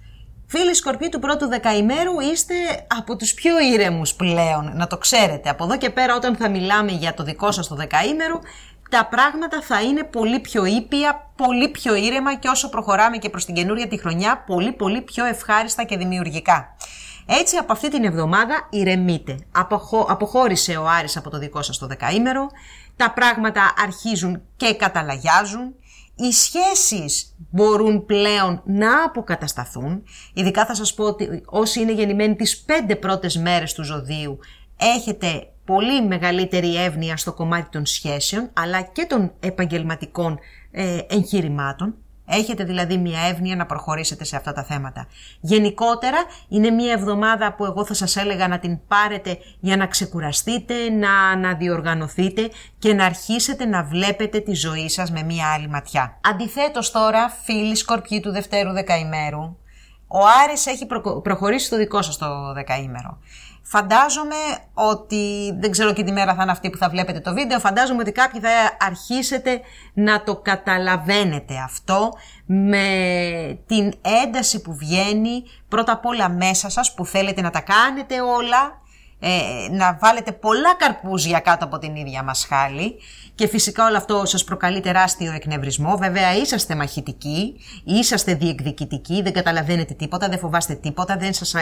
[0.47, 2.53] Φίλοι Σκορπιοί του πρώτου δεκαημέρου είστε
[2.87, 5.49] από τους πιο ήρεμους πλέον, να το ξέρετε.
[5.49, 8.41] Από εδώ και πέρα όταν θα μιλάμε για το δικό σας το δεκαήμερο,
[8.89, 13.45] τα πράγματα θα είναι πολύ πιο ήπια, πολύ πιο ήρεμα και όσο προχωράμε και προς
[13.45, 16.75] την καινούρια τη χρονιά, πολύ πολύ πιο ευχάριστα και δημιουργικά.
[17.25, 19.39] Έτσι από αυτή την εβδομάδα ηρεμείτε.
[20.07, 22.49] Αποχώρησε ο Άρης από το δικό σας το δεκαήμερο,
[22.95, 25.75] τα πράγματα αρχίζουν και καταλαγιάζουν,
[26.15, 30.03] οι σχέσεις μπορούν πλέον να αποκατασταθούν.
[30.33, 34.39] Ειδικά θα σας πω ότι όσοι είναι γεννημένοι τις πέντε πρώτες μέρες του ζωδίου
[34.77, 40.39] έχετε πολύ μεγαλύτερη εύνοια στο κομμάτι των σχέσεων αλλά και των επαγγελματικών
[40.71, 41.95] ε, εγχειρημάτων.
[42.25, 45.07] Έχετε δηλαδή μια εύνοια να προχωρήσετε σε αυτά τα θέματα.
[45.39, 46.17] Γενικότερα
[46.47, 51.13] είναι μια εβδομάδα που εγώ θα σας έλεγα να την πάρετε για να ξεκουραστείτε, να
[51.13, 52.49] αναδιοργανωθείτε
[52.79, 56.19] και να αρχίσετε να βλέπετε τη ζωή σας με μια άλλη ματιά.
[56.21, 59.57] Αντιθέτως τώρα, φίλοι σκορπιοί του Δευτέρου Δεκαημέρου,
[60.07, 60.87] ο Άρης έχει
[61.23, 63.17] προχωρήσει στο δικό σας το δεκαήμερο.
[63.65, 64.35] Φαντάζομαι
[64.73, 68.01] ότι, δεν ξέρω και τη μέρα θα είναι αυτή που θα βλέπετε το βίντεο, φαντάζομαι
[68.01, 68.49] ότι κάποιοι θα
[68.79, 69.61] αρχίσετε
[69.93, 72.11] να το καταλαβαίνετε αυτό
[72.45, 72.85] με
[73.65, 73.93] την
[74.25, 78.81] ένταση που βγαίνει πρώτα απ' όλα μέσα σας που θέλετε να τα κάνετε όλα,
[79.25, 82.95] ε, να βάλετε πολλά καρπούζια κάτω από την ίδια μας χάλη
[83.35, 85.97] και φυσικά όλο αυτό σας προκαλεί τεράστιο εκνευρισμό.
[85.97, 91.61] Βέβαια είσαστε μαχητικοί, είσαστε διεκδικητικοί, δεν καταλαβαίνετε τίποτα, δεν φοβάστε τίποτα, δεν, σας, ε,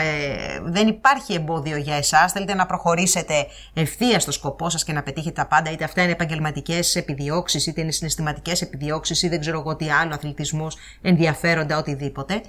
[0.62, 2.32] δεν υπάρχει εμπόδιο για εσάς.
[2.32, 6.12] Θέλετε να προχωρήσετε ευθεία στο σκοπό σας και να πετύχετε τα πάντα, είτε αυτά είναι
[6.12, 12.40] επαγγελματικές επιδιώξεις, είτε είναι συναισθηματικές επιδιώξεις ή δεν ξέρω εγώ τι άλλο, αθλητισμός, ενδιαφέροντα, οτιδήποτε.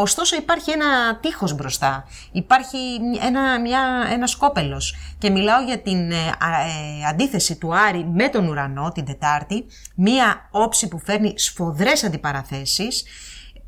[0.00, 2.78] Ωστόσο υπάρχει ένα τείχος μπροστά, υπάρχει
[3.26, 8.48] ένα, μια, ένας σκόπελος και μιλάω για την ε, ε, αντίθεση του Άρη με τον
[8.48, 13.04] ουρανό την Τετάρτη, μία όψη που φέρνει σφοδρές αντιπαραθέσεις.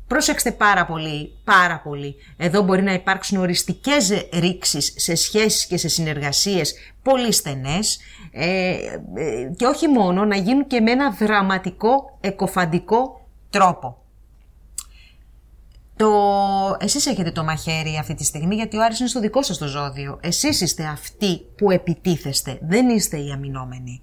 [0.07, 2.15] Προσέξτε πάρα πολύ, πάρα πολύ.
[2.37, 6.73] Εδώ μπορεί να υπάρξουν οριστικές ρήξεις σε σχέσεις και σε συνεργασίες
[7.03, 7.99] πολύ στενές
[8.31, 14.00] ε, ε, και όχι μόνο να γίνουν και με ένα δραματικό, εκοφαντικό τρόπο.
[16.01, 16.77] Το...
[16.79, 19.67] Εσείς έχετε το μαχαίρι αυτή τη στιγμή γιατί ο Άρης είναι στο δικό σας το
[19.67, 20.19] ζώδιο.
[20.21, 24.01] Εσείς είστε αυτοί που επιτίθεστε, δεν είστε οι αμυνόμενοι.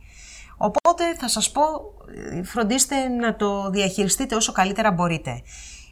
[0.56, 1.62] Οπότε θα σας πω,
[2.44, 5.42] φροντίστε να το διαχειριστείτε όσο καλύτερα μπορείτε.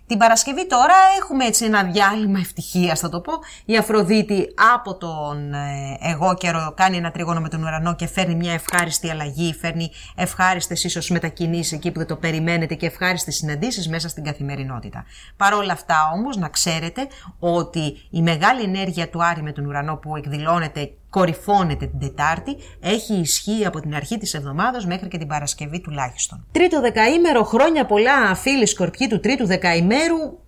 [0.07, 3.33] Την Παρασκευή τώρα έχουμε έτσι ένα διάλειμμα ευτυχίας, θα το πω.
[3.65, 8.35] Η Αφροδίτη από τον ε, εγώ καιρό κάνει ένα τρίγωνο με τον ουρανό και φέρνει
[8.35, 13.89] μια ευχάριστη αλλαγή, φέρνει ευχάριστες ίσως μετακινήσεις εκεί που δεν το περιμένετε και ευχάριστες συναντήσεις
[13.89, 15.05] μέσα στην καθημερινότητα.
[15.37, 17.07] Παρ' όλα αυτά όμως να ξέρετε
[17.39, 23.15] ότι η μεγάλη ενέργεια του Άρη με τον ουρανό που εκδηλώνεται κορυφώνεται την Τετάρτη, έχει
[23.15, 26.47] ισχύ από την αρχή της εβδομάδας μέχρι και την Παρασκευή τουλάχιστον.
[26.53, 30.39] Τρίτο δεκαήμερο, χρόνια πολλά φίλοι σκορπιοί του τρίτου δεκαήμερου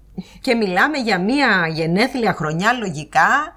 [0.40, 3.54] και μιλάμε για μια γενέθλια χρονιά λογικά,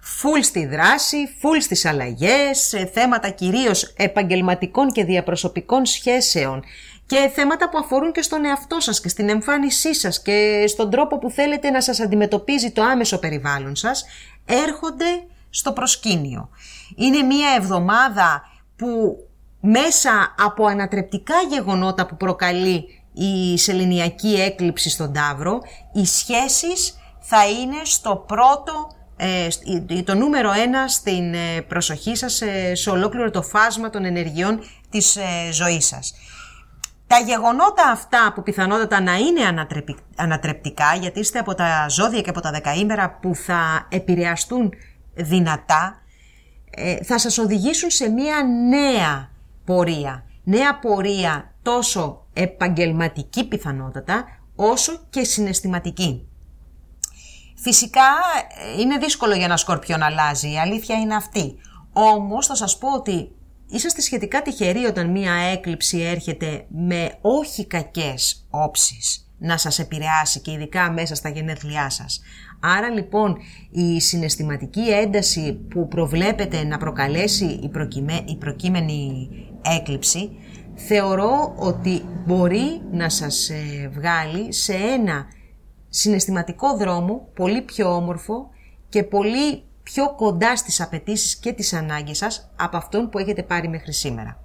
[0.00, 6.62] φουλ στη δράση, φουλ στις αλλαγές, σε θέματα κυρίως επαγγελματικών και διαπροσωπικών σχέσεων.
[7.06, 11.18] Και θέματα που αφορούν και στον εαυτό σας και στην εμφάνισή σας και στον τρόπο
[11.18, 14.04] που θέλετε να σας αντιμετωπίζει το άμεσο περιβάλλον σας,
[14.44, 15.04] έρχονται
[15.54, 16.48] στο προσκήνιο.
[16.96, 18.42] Είναι μία εβδομάδα
[18.76, 19.16] που
[19.60, 25.60] μέσα από ανατρεπτικά γεγονότα που προκαλεί η σεληνιακή έκλειψη στον Ταύρο,
[25.92, 29.48] οι σχέσεις θα είναι στο πρώτο, ε,
[30.02, 35.18] το νούμερο ένα στην ε, προσοχή σας, ε, σε ολόκληρο το φάσμα των ενεργειών της
[35.52, 36.14] ζωής σας.
[37.06, 39.68] Τα γεγονότα αυτά που πιθανότατα να είναι
[40.16, 44.72] ανατρεπτικά, γιατί είστε από τα ζώδια και από τα δεκαήμερα που θα επηρεαστούν
[45.14, 46.02] δυνατά
[46.70, 49.30] ε, θα σας οδηγήσουν σε μια νέα
[49.64, 50.24] πορεία.
[50.44, 54.24] Νέα πορεία τόσο επαγγελματική πιθανότατα
[54.56, 56.28] όσο και συναισθηματική.
[57.54, 58.08] Φυσικά
[58.76, 61.54] ε, είναι δύσκολο για ένα σκορπιό να αλλάζει, η αλήθεια είναι αυτή.
[61.92, 63.30] Όμως θα σας πω ότι
[63.68, 70.52] είσαστε σχετικά τυχεροί όταν μία έκλειψη έρχεται με όχι κακές όψεις να σας επηρεάσει και
[70.52, 72.20] ειδικά μέσα στα γενέθλιά σας.
[72.66, 73.36] Άρα λοιπόν
[73.70, 77.70] η συναισθηματική ένταση που προβλέπεται να προκαλέσει η,
[78.26, 79.28] η προκείμενη
[79.62, 80.30] έκλειψη
[80.74, 85.26] θεωρώ ότι μπορεί να σας ε, βγάλει σε ένα
[85.88, 88.48] συναισθηματικό δρόμο πολύ πιο όμορφο
[88.88, 93.68] και πολύ πιο κοντά στις απαιτήσεις και τις ανάγκες σας από αυτόν που έχετε πάρει
[93.68, 94.40] μέχρι σήμερα.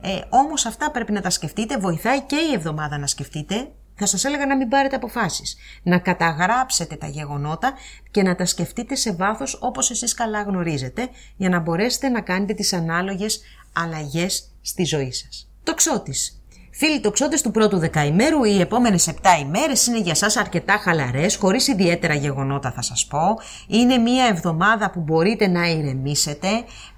[0.00, 4.24] Ε, όμως αυτά πρέπει να τα σκεφτείτε, βοηθάει και η εβδομάδα να σκεφτείτε θα σας
[4.24, 5.56] έλεγα να μην πάρετε αποφάσεις.
[5.82, 7.72] Να καταγράψετε τα γεγονότα
[8.10, 12.54] και να τα σκεφτείτε σε βάθος όπως εσείς καλά γνωρίζετε για να μπορέσετε να κάνετε
[12.54, 13.40] τις ανάλογες
[13.72, 15.48] αλλαγές στη ζωή σας.
[15.62, 16.40] Το ξώτης.
[16.78, 21.68] Φίλοι τοξότες του πρώτου δεκαημέρου, οι επόμενες 7 ημέρες είναι για σας αρκετά χαλαρές, χωρίς
[21.68, 23.38] ιδιαίτερα γεγονότα θα σας πω.
[23.66, 26.48] Είναι μια εβδομάδα που μπορείτε να ηρεμήσετε,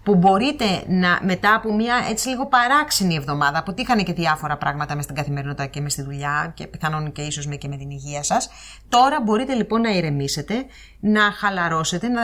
[0.09, 4.95] που μπορείτε να, μετά από μια έτσι λίγο παράξενη εβδομάδα, που τύχανε και διάφορα πράγματα
[4.95, 7.91] μες στην καθημερινότητα και μες στη δουλειά και πιθανόν και ίσως με και με την
[7.91, 8.51] υγεία σας,
[8.89, 10.65] τώρα μπορείτε λοιπόν να ηρεμήσετε,
[11.01, 12.23] να χαλαρώσετε, να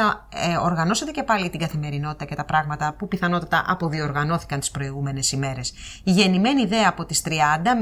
[0.53, 5.73] ε, οργανώσετε και πάλι την καθημερινότητα και τα πράγματα που πιθανότατα αποδιοργανώθηκαν τις προηγούμενες ημέρες.
[6.05, 7.31] Η γεννημένη ιδέα από τις 30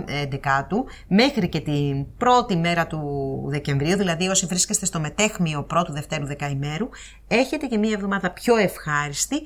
[0.06, 3.00] ε, δεκάτου μέχρι και την πρώτη μέρα του
[3.48, 6.88] Δεκεμβρίου, δηλαδή όσοι βρίσκεστε στο μετέχμιο πρώτου δευτέρου δεκαημέρου,
[7.28, 9.42] έχετε και μια εβδομάδα πιο ευχάριστη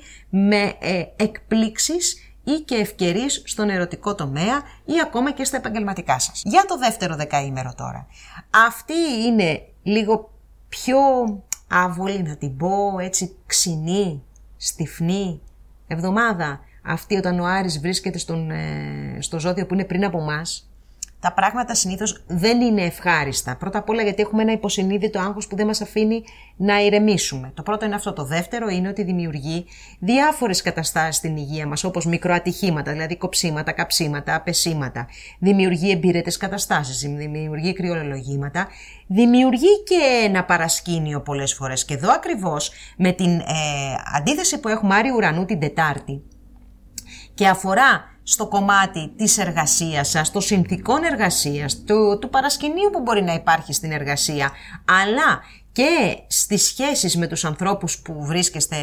[0.47, 6.41] με ε, εκπλήξεις ή και ευκαιρίες στον ερωτικό τομέα ή ακόμα και στα επαγγελματικά σας.
[6.45, 8.07] Για το δεύτερο δεκαήμερο τώρα.
[8.67, 8.93] Αυτή
[9.25, 10.31] είναι λίγο
[10.69, 10.97] πιο
[11.67, 14.23] άβολη να την πω, έτσι ξινή,
[14.57, 15.41] στιφνή
[15.87, 16.59] εβδομάδα.
[16.83, 20.66] Αυτή όταν ο Άρης βρίσκεται στον, ε, στο ζώδιο που είναι πριν από μας
[21.27, 23.55] τα πράγματα συνήθως δεν είναι ευχάριστα.
[23.55, 26.23] Πρώτα απ' όλα γιατί έχουμε ένα υποσυνείδητο άγχος που δεν μας αφήνει
[26.57, 27.51] να ηρεμήσουμε.
[27.55, 28.13] Το πρώτο είναι αυτό.
[28.13, 29.65] Το δεύτερο είναι ότι δημιουργεί
[29.99, 35.07] διάφορες καταστάσεις στην υγεία μας, όπως μικροατυχήματα, δηλαδή κοψίματα, καψίματα, απεσίματα.
[35.39, 38.67] Δημιουργεί εμπειρέτε καταστάσεις, δημιουργεί κρυολογήματα,
[39.07, 41.85] δημιουργεί και ένα παρασκήνιο πολλές φορές.
[41.85, 43.43] Και εδώ ακριβώς με την ε,
[44.17, 46.21] αντίθεση που έχουμε Άρη Ουρανού την Τετάρτη
[47.33, 53.23] και αφορά στο κομμάτι της εργασίας σας, των συνθήκων εργασίας, του, του παρασκηνίου που μπορεί
[53.23, 54.51] να υπάρχει στην εργασία,
[55.03, 58.77] αλλά και στις σχέσεις με τους ανθρώπους που βρίσκεστε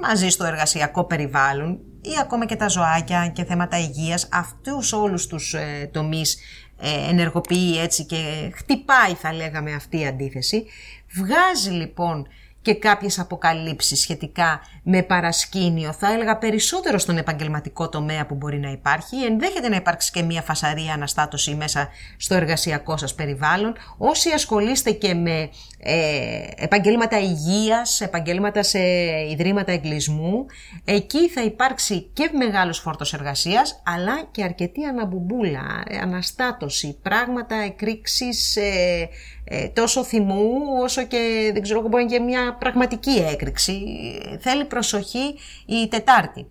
[0.00, 5.54] μαζί στο εργασιακό περιβάλλον ή ακόμα και τα ζωάκια και θέματα υγείας, αυτούς όλους τους
[5.54, 6.38] ε, τομείς
[6.80, 10.64] ε, ενεργοποιεί έτσι και χτυπάει θα λέγαμε αυτή η αντίθεση.
[11.14, 12.26] Βγάζει λοιπόν
[12.66, 18.70] και κάποιες αποκαλύψεις σχετικά με παρασκήνιο, θα έλεγα περισσότερο στον επαγγελματικό τομέα που μπορεί να
[18.70, 19.16] υπάρχει.
[19.16, 23.74] Ενδέχεται να υπάρξει και μια φασαρία αναστάτωση μέσα στο εργασιακό σας περιβάλλον.
[23.98, 25.94] Όσοι ασχολείστε και με ε,
[26.56, 28.78] επαγγέλματα υγείας, επαγγέλματα σε
[29.30, 30.46] ιδρύματα εγκλισμού,
[30.84, 38.60] εκεί θα υπάρξει και μεγάλος φόρτος εργασίας, αλλά και αρκετή αναμπουμπούλα, αναστάτωση, πράγματα, εκρήξεις, ε,
[38.60, 39.08] ε,
[39.72, 43.80] τόσο θυμού όσο και δεν ξέρω μπορεί και μια πραγματική έκρηξη.
[44.40, 45.34] Θέλει προσοχή
[45.66, 46.46] η Τετάρτη.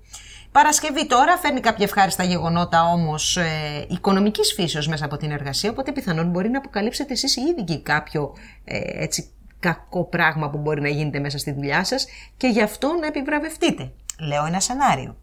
[0.56, 5.92] Παρασκευή τώρα φέρνει κάποια ευχάριστα γεγονότα όμως ε, οικονομικής φύσεως μέσα από την εργασία, οπότε
[5.92, 8.34] πιθανόν μπορεί να αποκαλύψετε εσείς ήδη και κάποιο
[8.64, 9.30] ε, έτσι,
[9.60, 12.06] κακό πράγμα που μπορεί να γίνεται μέσα στη δουλειά σας
[12.38, 13.92] και γι' αυτό να επιβραβευτείτε.
[14.20, 15.18] Λέω ένα σενάριο.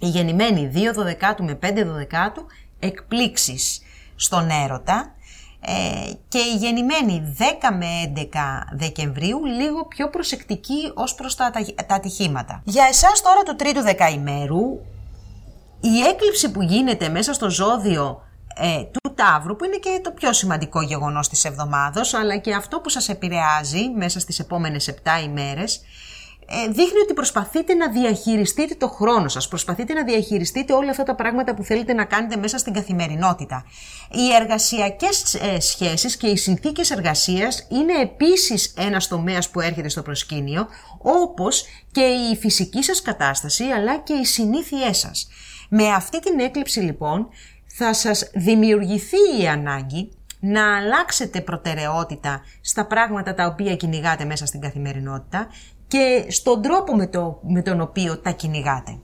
[0.00, 1.74] Η γεννημένη 2 12 με 5 12
[2.78, 3.82] εκπλήξεις
[4.16, 5.14] στον έρωτα
[5.60, 7.42] ε, και η γεννημένη 10
[7.78, 8.22] με 11
[8.72, 11.50] Δεκεμβρίου λίγο πιο προσεκτική ως προς τα,
[11.86, 12.62] τα ατυχήματα.
[12.64, 14.80] Για εσάς τώρα του τρίτου δεκαημέρου
[15.80, 18.22] η έκλειψη που γίνεται μέσα στο ζώδιο
[18.54, 22.80] ε, του Ταύρου που είναι και το πιο σημαντικό γεγονός της εβδομάδος αλλά και αυτό
[22.80, 25.80] που σας επηρεάζει μέσα στις επόμενες 7 ημέρες ε,
[26.70, 31.54] δείχνει ότι προσπαθείτε να διαχειριστείτε το χρόνο σας, προσπαθείτε να διαχειριστείτε όλα αυτά τα πράγματα
[31.54, 33.64] που θέλετε να κάνετε μέσα στην καθημερινότητα.
[34.10, 40.02] Οι εργασιακές ε, σχέσεις και οι συνθήκες εργασίας είναι επίσης ένας τομέας που έρχεται στο
[40.02, 40.66] προσκήνιο,
[40.98, 45.28] όπως και η φυσική σας κατάσταση αλλά και οι συνήθειές σας.
[45.68, 47.28] Με αυτή την έκλειψη λοιπόν
[47.66, 54.60] θα σας δημιουργηθεί η ανάγκη να αλλάξετε προτεραιότητα στα πράγματα τα οποία κυνηγάτε μέσα στην
[54.60, 55.48] καθημερινότητα
[55.90, 58.98] και στον τρόπο με, το, με τον οποίο τα κυνηγάτε.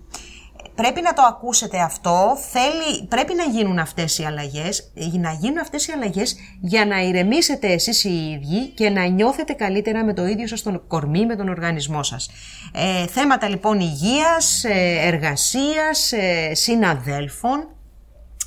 [0.75, 5.87] Πρέπει να το ακούσετε αυτό, θέλει, πρέπει να γίνουν αυτές οι αλλαγές, να γίνουν αυτές
[5.87, 10.47] οι αλλαγές για να ηρεμήσετε εσείς οι ίδιοι και να νιώθετε καλύτερα με το ίδιο
[10.47, 12.31] σας τον κορμί, με τον οργανισμό σας.
[12.73, 17.69] Ε, θέματα λοιπόν υγείας, ε, εργασίας, ε, συναδέλφων,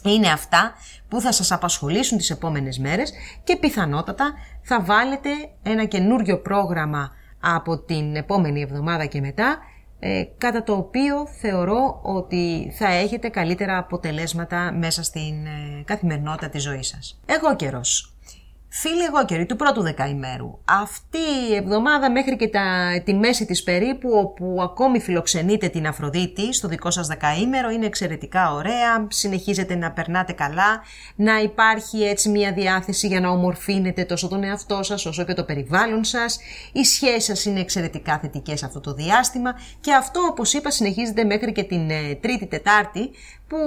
[0.04, 0.74] είναι αυτά
[1.08, 3.12] που θα σας απασχολήσουν τις επόμενες μέρες
[3.44, 5.30] και πιθανότατα θα βάλετε
[5.64, 9.58] ένα καινούριο πρόγραμμα από την επόμενη εβδομάδα και μετά,
[10.00, 16.64] ε, κατά το οποίο θεωρώ ότι θα έχετε καλύτερα αποτελέσματα μέσα στην ε, καθημερινότητα της
[16.64, 17.20] ζωής σας.
[17.26, 18.14] Εγώ καιρός.
[18.72, 20.60] Φίλοι εγώ καιροί του πρώτου δεκαημέρου.
[20.66, 26.54] Αυτή η εβδομάδα μέχρι και τα, τη μέση της περίπου όπου ακόμη φιλοξενείτε την Αφροδίτη
[26.54, 30.82] στο δικό σας δεκαήμερο είναι εξαιρετικά ωραία, συνεχίζετε να περνάτε καλά,
[31.16, 35.44] να υπάρχει έτσι μια διάθεση για να ομορφύνετε τόσο τον εαυτό σας όσο και το
[35.44, 36.40] περιβάλλον σας.
[36.72, 41.52] Οι σχέσεις σας είναι εξαιρετικά θετικές αυτό το διάστημα και αυτό όπως είπα συνεχίζεται μέχρι
[41.52, 43.10] και την ε, τρίτη τετάρτη
[43.50, 43.58] που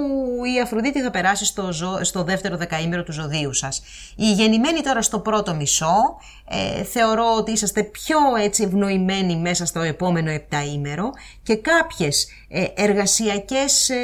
[0.55, 1.69] η Αφροδίτη θα περάσει στο,
[2.01, 3.81] στο δεύτερο δεκαήμερο του ζωδίου σας.
[4.15, 6.17] Οι γεννημένοι τώρα στο πρώτο μισό.
[6.49, 11.11] Ε, θεωρώ ότι είσαστε πιο έτσι ευνοημένοι μέσα στο επόμενο επταήμερο
[11.43, 13.95] και κάποιες ε, εργασιακές ε,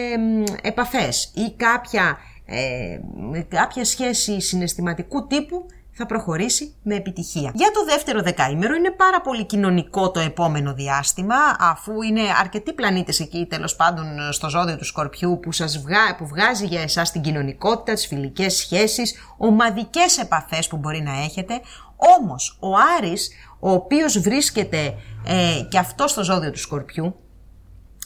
[0.61, 2.99] επαφές ή κάποια, ε,
[3.47, 5.65] κάποια σχέση συναισθηματικού τύπου
[5.99, 7.51] θα προχωρήσει με επιτυχία.
[7.55, 13.19] Για το δεύτερο δεκαήμερο είναι πάρα πολύ κοινωνικό το επόμενο διάστημα, αφού είναι αρκετοί πλανήτες
[13.19, 17.21] εκεί τέλος πάντων στο ζώδιο του Σκορπιού που, σας βγά, που βγάζει για εσάς την
[17.21, 21.61] κοινωνικότητα, τις φιλικές σχέσεις, ομαδικές επαφές που μπορεί να έχετε.
[22.19, 23.29] Όμως ο Άρης,
[23.59, 24.95] ο οποίος βρίσκεται
[25.25, 27.15] ε, και αυτός στο ζώδιο του Σκορπιού,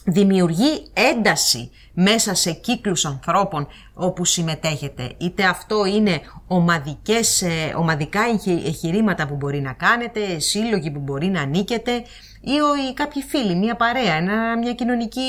[0.04, 5.14] δημιουργεί ένταση μέσα σε κύκλους ανθρώπων όπου συμμετέχετε.
[5.18, 8.20] Είτε αυτό είναι ομαδικές, ε, ομαδικά
[8.64, 12.04] εγχειρήματα που μπορεί να κάνετε, σύλλογοι που μπορεί να νίκετε
[12.40, 14.20] ή κάποιοι φίλοι, μια παρέα,
[14.58, 15.20] μια κοινωνική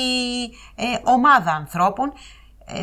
[0.74, 2.12] ε, ομάδα ανθρώπων ε,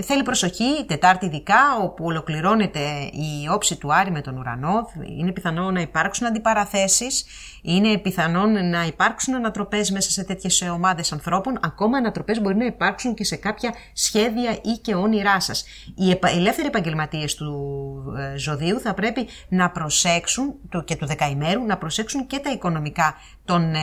[0.01, 2.79] θέλει προσοχή, Τετάρτη ειδικά, όπου ολοκληρώνεται
[3.11, 4.89] η όψη του Άρη με τον ουρανό.
[5.17, 7.25] Είναι πιθανό να υπάρξουν αντιπαραθέσεις,
[7.61, 13.13] είναι πιθανόν να υπάρξουν ανατροπές μέσα σε τέτοιες ομάδες ανθρώπων, ακόμα ανατροπές μπορεί να υπάρξουν
[13.13, 15.65] και σε κάποια σχέδια ή και όνειρά σας.
[15.95, 20.53] Οι ελεύθεροι επαγγελματίες του ε, ζωδίου θα πρέπει να προσέξουν,
[20.85, 23.15] και του δεκαημέρου, να προσέξουν και τα οικονομικά
[23.45, 23.79] των ε,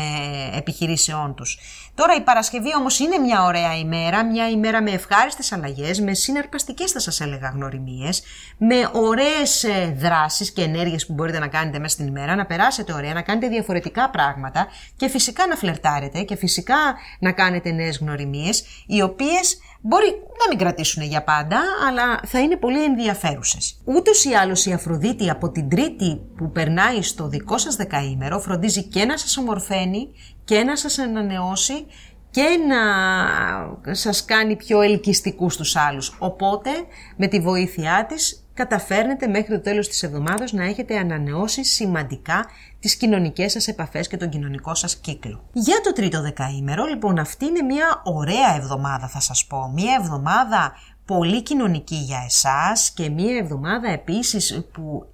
[0.56, 1.58] επιχειρήσεών τους.
[1.94, 6.90] Τώρα η Παρασκευή όμως είναι μια ωραία ημέρα, μια ημέρα με ευχάριστες αλλαγές, με συναρπαστικές
[6.90, 8.22] θα σας έλεγα γνωριμίες,
[8.58, 12.92] με ωραίες ε, δράσεις και ενέργειες που μπορείτε να κάνετε μέσα στην ημέρα, να περάσετε
[12.92, 18.64] ωραία, να κάνετε διαφορετικά πράγματα και φυσικά να φλερτάρετε και φυσικά να κάνετε νέες γνωριμίες,
[18.86, 23.80] οι οποίες μπορεί να μην κρατήσουν για πάντα, αλλά θα είναι πολύ ενδιαφέρουσες.
[23.84, 28.82] Ούτως ή άλλως η Αφροδίτη από την τρίτη που περνάει στο δικό σας δεκαήμερο φροντίζει
[28.82, 30.08] και να σας ομορφαίνει
[30.44, 31.86] και να σας ανανεώσει
[32.30, 36.16] και να σας κάνει πιο ελκυστικούς στους άλλους.
[36.18, 36.70] Οπότε
[37.16, 42.46] με τη βοήθειά της καταφέρνετε μέχρι το τέλος της εβδομάδας να έχετε ανανεώσει σημαντικά
[42.80, 45.48] τις κοινωνικές σας επαφές και τον κοινωνικό σας κύκλο.
[45.52, 49.70] Για το τρίτο δεκαήμερο, λοιπόν, αυτή είναι μια ωραία εβδομάδα θα σας πω.
[49.74, 50.72] Μια εβδομάδα
[51.04, 55.09] πολύ κοινωνική για εσάς και μια εβδομάδα επίσης που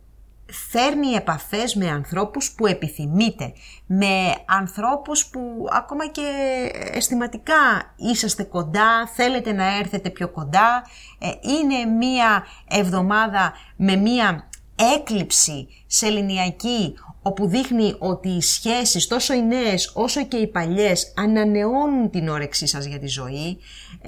[0.71, 3.53] φέρνει επαφές με ανθρώπους που επιθυμείτε,
[3.87, 6.23] με ανθρώπους που ακόμα και
[6.93, 10.87] αισθηματικά είσαστε κοντά, θέλετε να έρθετε πιο κοντά.
[11.19, 14.49] Ε, είναι μία εβδομάδα με μία
[14.95, 21.13] έκλειψη σε ελληνιακή όπου δείχνει ότι οι σχέσεις τόσο οι νέες όσο και οι παλιές
[21.17, 23.59] ανανεώνουν την όρεξή σας για τη ζωή,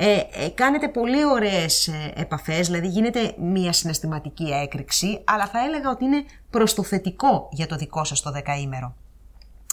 [0.01, 5.90] ε, ε, κάνετε πολύ ωραίες ε, επαφές, δηλαδή γίνεται μια συναισθηματική έκρηξη, αλλά θα έλεγα
[5.90, 8.94] ότι είναι προς το θετικό για το δικό σας το δεκαήμερο.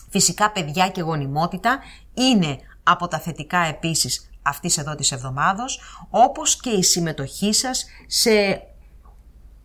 [0.10, 1.80] Φυσικά παιδιά και γονιμότητα
[2.14, 8.62] είναι από τα θετικά επίσης αυτής εδώ της εβδομάδος, όπως και η συμμετοχή σας σε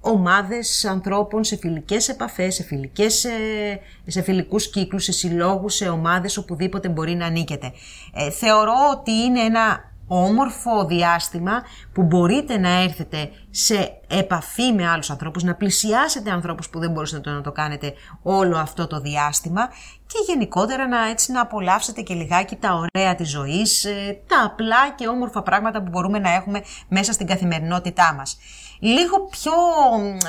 [0.00, 3.26] ομάδες ανθρώπων, σε φιλικές επαφές, σε, φιλικές,
[4.06, 7.72] σε φιλικούς κύκλους, σε συλλόγους, σε ομάδες οπουδήποτε μπορεί να ανήκετε.
[8.14, 15.10] Ε, θεωρώ ότι είναι ένα όμορφο διάστημα που μπορείτε να έρθετε σε επαφή με άλλους
[15.10, 17.92] ανθρώπους, να πλησιάσετε ανθρώπους που δεν μπορούσατε να το κάνετε
[18.22, 19.68] όλο αυτό το διάστημα
[20.06, 24.90] και γενικότερα να, έτσι, να απολαύσετε και λιγάκι τα ωραία της ζωής, ε, τα απλά
[24.94, 28.38] και όμορφα πράγματα που μπορούμε να έχουμε μέσα στην καθημερινότητά μας.
[28.80, 29.52] Λίγο πιο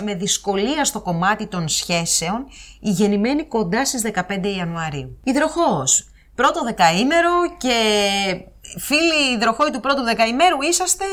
[0.04, 2.46] με δυσκολία στο κομμάτι των σχέσεων,
[2.80, 5.20] η γεννημένη κοντά στις 15 Ιανουαρίου.
[5.24, 7.76] Υδροχόος, πρώτο δεκαήμερο και
[8.78, 11.06] φίλοι υδροχόοι του πρώτου δεκαημέρου είσαστε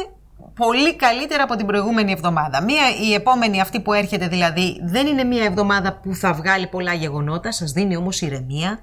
[0.54, 2.62] πολύ καλύτερα από την προηγούμενη εβδομάδα.
[2.62, 6.92] Μία, η επόμενη αυτή που έρχεται δηλαδή δεν είναι μία εβδομάδα που θα βγάλει πολλά
[6.92, 8.78] γεγονότα, σας δίνει όμως ηρεμία,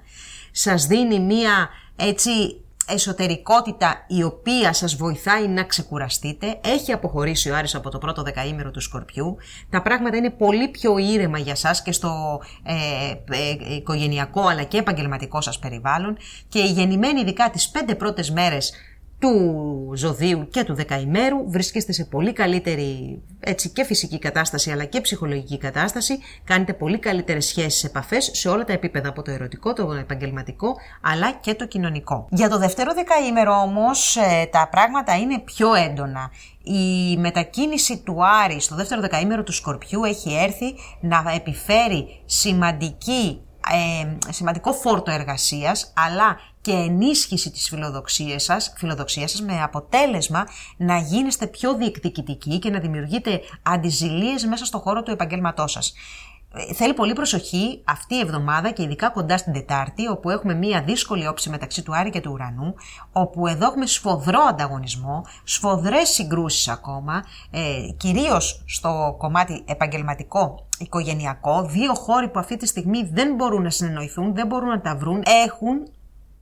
[0.51, 6.59] σας δίνει μία έτσι εσωτερικότητα η οποία σας βοηθάει να ξεκουραστείτε.
[6.63, 9.37] Έχει αποχωρήσει ο Άρης από το πρώτο δεκαήμερο του Σκορπιού.
[9.69, 12.73] Τα πράγματα είναι πολύ πιο ήρεμα για σας και στο ε,
[13.35, 16.17] ε, οικογενειακό αλλά και επαγγελματικό σας περιβάλλον
[16.47, 18.73] και οι γεννημένοι ειδικά τις πέντε πρώτες μέρες
[19.19, 25.01] του ζωδίου και του δεκαημέρου βρίσκεστε σε πολύ καλύτερη έτσι, και φυσική κατάσταση αλλά και
[25.01, 26.19] ψυχολογική κατάσταση.
[26.43, 31.31] Κάνετε πολύ καλύτερες σχέσεις, επαφές σε όλα τα επίπεδα από το ερωτικό, το επαγγελματικό αλλά
[31.31, 32.27] και το κοινωνικό.
[32.29, 36.31] Για το δεύτερο δεκαήμερο όμως ε, τα πράγματα είναι πιο έντονα.
[36.63, 43.39] Η μετακίνηση του Άρη στο δεύτερο δεκαήμερο του Σκορπιού έχει έρθει να επιφέρει σημαντική
[43.71, 50.47] ε, σημαντικό φόρτο εργασίας αλλά και ενίσχυση της φιλοδοξίας σας, φιλοδοξίας σας με αποτέλεσμα
[50.77, 55.93] να γίνεστε πιο διεκδικητικοί και να δημιουργείτε αντιζηλίες μέσα στο χώρο του επαγγέλματός σας.
[56.53, 60.83] Ε, θέλει πολύ προσοχή αυτή η εβδομάδα και ειδικά κοντά στην Τετάρτη, όπου έχουμε μία
[60.83, 62.73] δύσκολη όψη μεταξύ του Άρη και του Ουρανού,
[63.11, 67.61] όπου εδώ έχουμε σφοδρό ανταγωνισμό, σφοδρές συγκρούσεις ακόμα, ε,
[67.97, 74.33] κυρίως στο κομμάτι επαγγελματικό οικογενειακό, δύο χώροι που αυτή τη στιγμή δεν μπορούν να συνεννοηθούν,
[74.33, 75.87] δεν μπορούν να τα βρουν, έχουν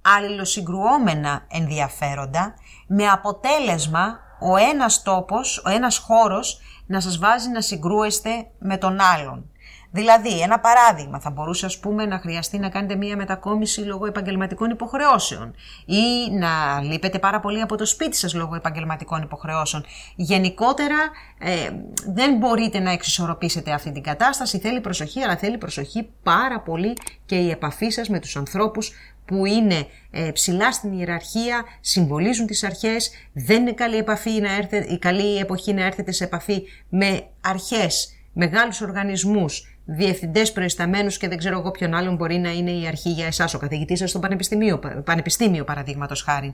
[0.04, 2.54] αλληλοσυγκρουόμενα ενδιαφέροντα,
[2.88, 9.00] με αποτέλεσμα ο ένας τόπος, ο ένας χώρος να σας βάζει να συγκρούεστε με τον
[9.00, 9.48] άλλον.
[9.96, 14.70] Δηλαδή, ένα παράδειγμα, θα μπορούσε ας πούμε να χρειαστεί να κάνετε μία μετακόμιση λόγω επαγγελματικών
[14.70, 19.86] υποχρεώσεων ή να λείπετε πάρα πολύ από το σπίτι σας λόγω επαγγελματικών υποχρεώσεων.
[20.16, 20.98] Γενικότερα
[21.40, 21.70] ε,
[22.14, 26.94] δεν μπορείτε να εξισορροπήσετε αυτή την κατάσταση, θέλει προσοχή, αλλά θέλει προσοχή πάρα πολύ
[27.26, 28.92] και η επαφή σας με τους ανθρώπους
[29.26, 34.94] που είναι ε, ψηλά στην ιεραρχία, συμβολίζουν τις αρχές, δεν είναι καλή, επαφή να έρθετε,
[34.94, 41.38] η καλή εποχή να έρθετε σε επαφή με αρχές, μεγάλους οργανισμούς, διευθυντές προϊσταμένους και δεν
[41.38, 44.20] ξέρω εγώ ποιον άλλον μπορεί να είναι η αρχή για εσάς, ο καθηγητής σας στο
[44.20, 46.52] πανεπιστήμιο, πανεπιστήμιο παραδείγματος χάρη.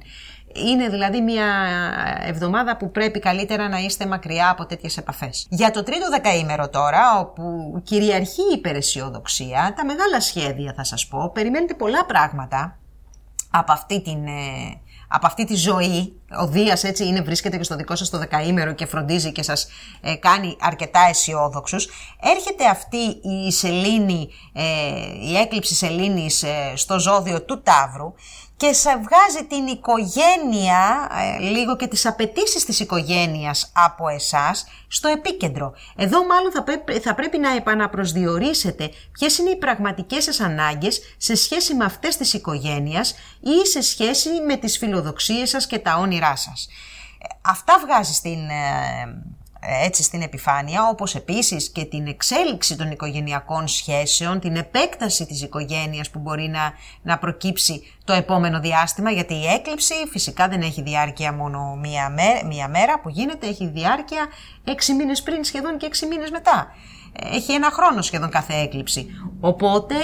[0.53, 1.45] Είναι δηλαδή μια
[2.21, 5.47] εβδομάδα που πρέπει καλύτερα να είστε μακριά από τέτοιες επαφές.
[5.49, 11.31] Για το τρίτο δεκαήμερο τώρα, όπου κυριαρχεί η υπεραισιοδοξία, τα μεγάλα σχέδια θα σας πω,
[11.33, 12.77] περιμένετε πολλά πράγματα
[13.51, 14.81] από αυτή την ε,
[15.11, 18.73] από αυτή τη ζωή, ο Δίας έτσι είναι, βρίσκεται και στο δικό σας το δεκαήμερο
[18.73, 19.67] και φροντίζει και σας
[20.01, 21.89] ε, κάνει αρκετά αισιόδοξους.
[22.21, 24.63] έρχεται αυτή η σελήνη, ε,
[25.29, 28.13] η έκλειψη σελήνης ε, στο ζώδιο του Ταύρου
[28.59, 35.07] και σε βγάζει την οικογένεια, ε, λίγο και τις απαιτήσεις της οικογένειας από εσάς, στο
[35.07, 35.73] επίκεντρο.
[35.95, 41.35] Εδώ μάλλον θα πρέπει, θα πρέπει να επαναπροσδιορίσετε ποιες είναι οι πραγματικές σας ανάγκες σε
[41.35, 46.35] σχέση με αυτές της οικογένειας ή σε σχέση με τις φιλοδοξίες σας και τα όνειρά
[46.35, 46.67] σας.
[47.21, 49.23] Ε, αυτά βγάζει στην ε,
[49.83, 56.09] έτσι στην επιφάνεια, όπως επίσης και την εξέλιξη των οικογενειακών σχέσεων, την επέκταση της οικογένειας
[56.09, 61.33] που μπορεί να, να προκύψει το επόμενο διάστημα, γιατί η έκλειψη φυσικά δεν έχει διάρκεια
[61.33, 62.13] μόνο μία,
[62.47, 64.27] μία μέρα που γίνεται, έχει διάρκεια
[64.63, 66.67] έξι μήνες πριν σχεδόν και έξι μήνες μετά.
[67.33, 69.07] Έχει ένα χρόνο σχεδόν κάθε έκλειψη.
[69.39, 69.95] Οπότε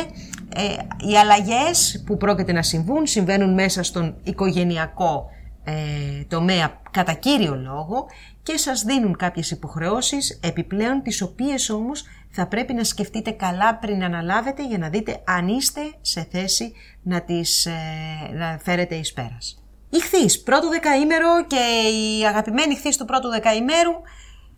[0.56, 0.64] ε,
[1.10, 5.30] οι αλλαγές που πρόκειται να συμβούν συμβαίνουν μέσα στον οικογενειακό
[5.66, 8.06] ε, τομέα κατά κύριο λόγο
[8.44, 14.04] και σας δίνουν κάποιες υποχρεώσεις επιπλέον τις οποίες όμως θα πρέπει να σκεφτείτε καλά πριν
[14.04, 17.72] αναλάβετε για να δείτε αν είστε σε θέση να τις ε,
[18.34, 19.60] να φέρετε εις πέρας.
[19.90, 23.94] Η πρώτο δεκαήμερο και η αγαπημένη χθής του πρώτου δεκαήμερου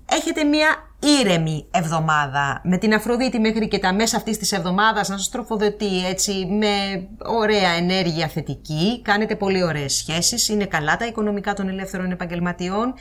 [0.10, 0.68] έχετε μια
[1.00, 2.62] ήρεμη εβδομάδα.
[2.64, 7.08] Με την Αφροδίτη μέχρι και τα μέσα αυτής της εβδομάδας να σας τροφοδοτεί έτσι με
[7.26, 12.94] ωραία ενέργεια θετική, κάνετε πολύ ωραίες σχέσεις, είναι καλά τα οικονομικά των ελεύθερων επαγγελματιών,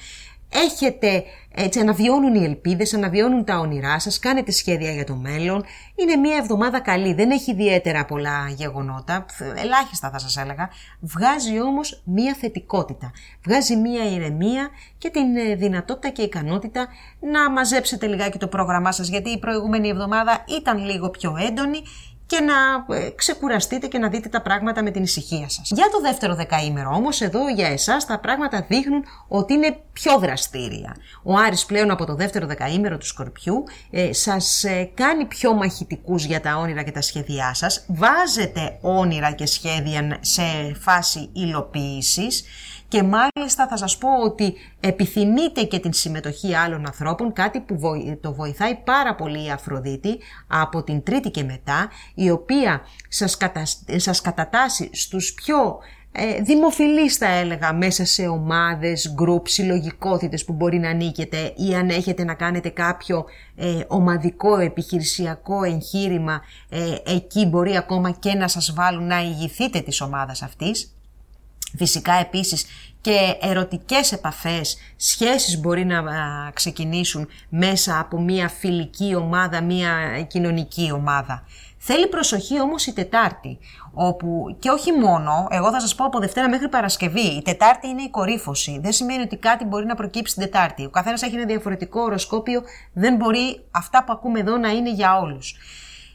[0.48, 1.24] έχετε,
[1.54, 5.64] έτσι αναβιώνουν οι ελπίδες, αναβιώνουν τα όνειρά σας, κάνετε σχέδια για το μέλλον.
[5.94, 9.24] Είναι μια εβδομάδα καλή, δεν έχει ιδιαίτερα πολλά γεγονότα,
[9.56, 10.68] ελάχιστα θα σας έλεγα.
[11.00, 13.10] Βγάζει όμως μια θετικότητα,
[13.44, 14.68] βγάζει μια ηρεμία
[14.98, 16.88] και την ε, δυνατότητα και ικανότητα
[17.20, 21.82] να μαζέψετε λιγάκι το πρόγραμμά σας, γιατί η προηγούμενη εβδομάδα ήταν λίγο πιο έντονη
[22.26, 25.70] και να ε, ξεκουραστείτε και να δείτε τα πράγματα με την ησυχία σας.
[25.70, 30.96] Για το δεύτερο δεκαήμερο όμως εδώ για εσάς τα πράγματα δείχνουν ότι είναι πιο δραστήρια.
[31.22, 36.24] Ο Άρης πλέον από το δεύτερο δεκαήμερο του Σκορπιού ε, σας ε, κάνει πιο μαχητικούς
[36.24, 40.42] για τα όνειρα και τα σχέδιά σας, βάζετε όνειρα και σχέδια σε
[40.80, 42.44] φάση υλοποίησης
[42.88, 47.80] και μάλιστα θα σας πω ότι επιθυμείτε και την συμμετοχή άλλων ανθρώπων, κάτι που
[48.20, 53.62] το βοηθάει πάρα πολύ η Αφροδίτη από την Τρίτη και μετά, η οποία σας, κατα...
[53.96, 55.78] σας κατατάσσει στους πιο
[56.18, 61.88] ε, δημοφιλείς θα έλεγα μέσα σε ομάδες, γκρουπ, συλλογικότητες που μπορεί να ανήκετε ή αν
[61.88, 63.24] έχετε να κάνετε κάποιο
[63.56, 70.00] ε, ομαδικό επιχειρησιακό εγχείρημα ε, εκεί μπορεί ακόμα και να σας βάλουν να ηγηθείτε της
[70.00, 70.95] ομάδας αυτής
[71.76, 72.66] Φυσικά επίσης
[73.00, 76.02] και ερωτικές επαφές, σχέσεις μπορεί να
[76.54, 81.44] ξεκινήσουν μέσα από μια φιλική ομάδα, μια κοινωνική ομάδα.
[81.78, 83.58] Θέλει προσοχή όμως η Τετάρτη,
[83.92, 88.02] όπου και όχι μόνο, εγώ θα σας πω από Δευτέρα μέχρι Παρασκευή, η Τετάρτη είναι
[88.02, 88.78] η κορύφωση.
[88.82, 90.84] Δεν σημαίνει ότι κάτι μπορεί να προκύψει την Τετάρτη.
[90.84, 92.62] Ο καθένας έχει ένα διαφορετικό οροσκόπιο,
[92.92, 95.56] δεν μπορεί αυτά που ακούμε εδώ να είναι για όλους.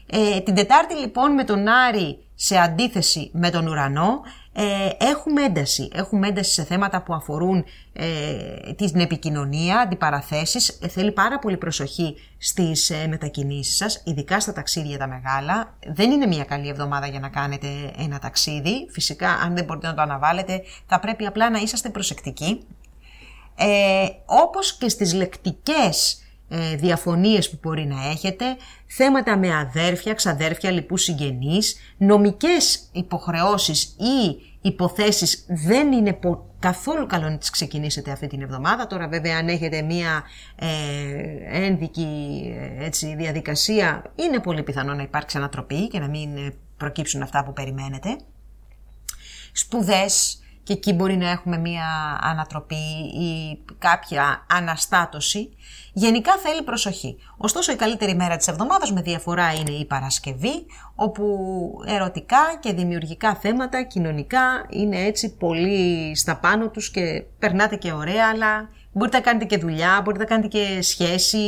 [0.06, 4.20] Ε, την Τετάρτη λοιπόν με τον Άρη σε αντίθεση με τον ουρανό
[4.54, 5.88] ε, έχουμε ένταση.
[5.92, 10.68] Έχουμε ένταση σε θέματα που αφορούν ε, την επικοινωνία, αντιπαραθέσεις.
[10.68, 15.76] Ε, θέλει πάρα πολύ προσοχή στις ε, μετακινήσεις σας, ειδικά στα ταξίδια τα μεγάλα.
[15.86, 18.88] Δεν είναι μια καλή εβδομάδα για να κάνετε ένα ταξίδι.
[18.90, 22.66] Φυσικά, αν δεν μπορείτε να το αναβάλλετε, θα πρέπει απλά να είσαστε προσεκτικοί.
[23.56, 26.21] Ε, όπως και στις λεκτικές
[26.54, 28.44] ε, διαφωνίες που μπορεί να έχετε,
[28.86, 36.18] θέματα με αδέρφια, ξαδέρφια, λοιπούς συγγενείς, νομικές υποχρεώσεις ή υποθέσεις δεν είναι
[36.58, 38.86] καθόλου καλό να τις ξεκινήσετε αυτή την εβδομάδα.
[38.86, 40.22] Τώρα βέβαια αν έχετε μία
[40.54, 40.66] ε,
[41.64, 47.22] ένδικη ε, έτσι, διαδικασία είναι πολύ πιθανό να υπάρξει ανατροπή και να μην ε, προκύψουν
[47.22, 48.16] αυτά που περιμένετε.
[49.52, 52.84] Σπουδές, και εκεί μπορεί να έχουμε μία ανατροπή
[53.20, 55.48] ή κάποια αναστάτωση.
[55.92, 57.16] Γενικά θέλει προσοχή.
[57.36, 61.24] Ωστόσο η καλύτερη μέρα της εβδομάδας με διαφορά είναι η Παρασκευή, όπου
[61.86, 68.28] ερωτικά και δημιουργικά θέματα κοινωνικά είναι έτσι πολύ στα πάνω τους και περνάτε και ωραία,
[68.32, 71.38] αλλά Μπορείτε να κάνετε και δουλειά, μπορείτε να κάνετε και σχέση,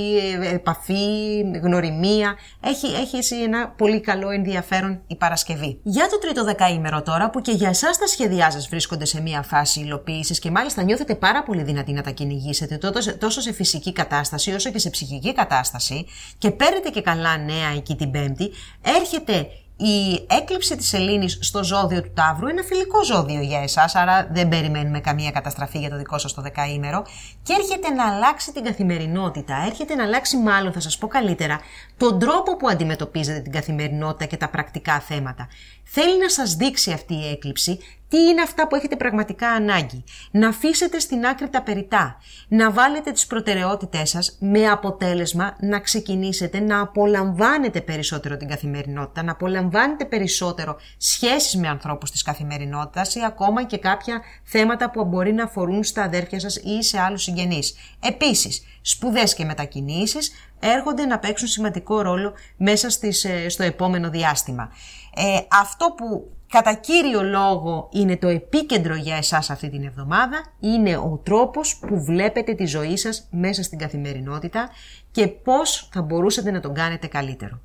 [0.53, 2.35] επαφή, γνωριμία.
[2.61, 5.81] Έχει, έχει εσύ ένα πολύ καλό ενδιαφέρον η Παρασκευή.
[5.83, 9.43] Για το τρίτο δεκαήμερο τώρα, που και για εσάς τα σχέδιά σας βρίσκονται σε μια
[9.43, 12.79] φάση υλοποίησης και μάλιστα νιώθετε πάρα πολύ δυνατή να τα κυνηγήσετε
[13.19, 16.07] τόσο σε φυσική κατάσταση όσο και σε ψυχική κατάσταση
[16.39, 18.51] και παίρνετε και καλά νέα εκεί την Πέμπτη,
[18.83, 24.29] έρχεται η έκλειψη της σελήνης στο ζώδιο του Ταύρου είναι φιλικό ζώδιο για εσάς, άρα
[24.33, 27.05] δεν περιμένουμε καμία καταστραφή για το δικό σας το δεκαήμερο
[27.43, 31.61] και έρχεται να αλλάξει την καθημερινότητα, έρχεται να αλλάξει μάλλον θα σας πω καλύτερα
[31.97, 35.49] τον τρόπο που αντιμετωπίζετε την καθημερινότητα και τα πρακτικά θέματα.
[35.85, 37.79] Θέλει να σας δείξει αυτή η έκλειψη
[38.15, 42.17] τι είναι αυτά που έχετε πραγματικά ανάγκη; Να αφήσετε στην άκρη τα περιτά.
[42.49, 49.33] Να βάλετε τις προτεραιότητές σας με αποτέλεσμα να ξεκινήσετε να απολαμβάνετε περισσότερο την καθημερινότητα, να
[49.33, 55.45] απολαμβάνετε περισσότερο σχέσεις με ανθρώπους της καθημερινότητας ή ακόμα και κάποια θέματα που μπορεί να
[55.45, 57.75] αφορούν στα αδέρφια σας ή σε άλλους συγγενείς.
[58.01, 64.73] Επίσης, σπουδές και μετακινήσεις έρχονται να παίξουν σημαντικό ρόλο μέσα στις, ε, στο επόμενο διάστημα.
[65.15, 70.97] Ε, αυτό που κατά κύριο λόγο είναι το επίκεντρο για εσάς αυτή την εβδομάδα, είναι
[70.97, 74.69] ο τρόπος που βλέπετε τη ζωή σας μέσα στην καθημερινότητα
[75.11, 77.61] και πώς θα μπορούσατε να τον κάνετε καλύτερο.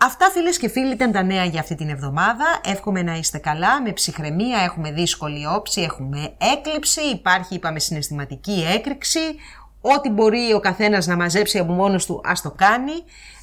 [0.00, 2.60] Αυτά φίλες και φίλοι ήταν τα νέα για αυτή την εβδομάδα.
[2.64, 9.20] Εύχομαι να είστε καλά, με ψυχραιμία, έχουμε δύσκολη όψη, έχουμε έκλειψη, υπάρχει είπαμε συναισθηματική έκρηξη,
[9.84, 12.92] Ό,τι μπορεί ο καθένας να μαζέψει από μόνος του, ας το κάνει.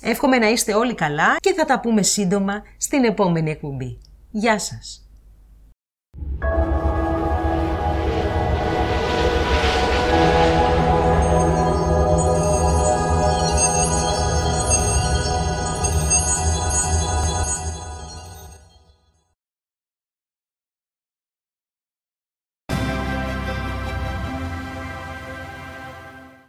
[0.02, 3.98] Εύχομαι να είστε όλοι καλά και θα τα πούμε σύντομα στην επόμενη εκπομπή.
[4.32, 5.04] Γεια σας!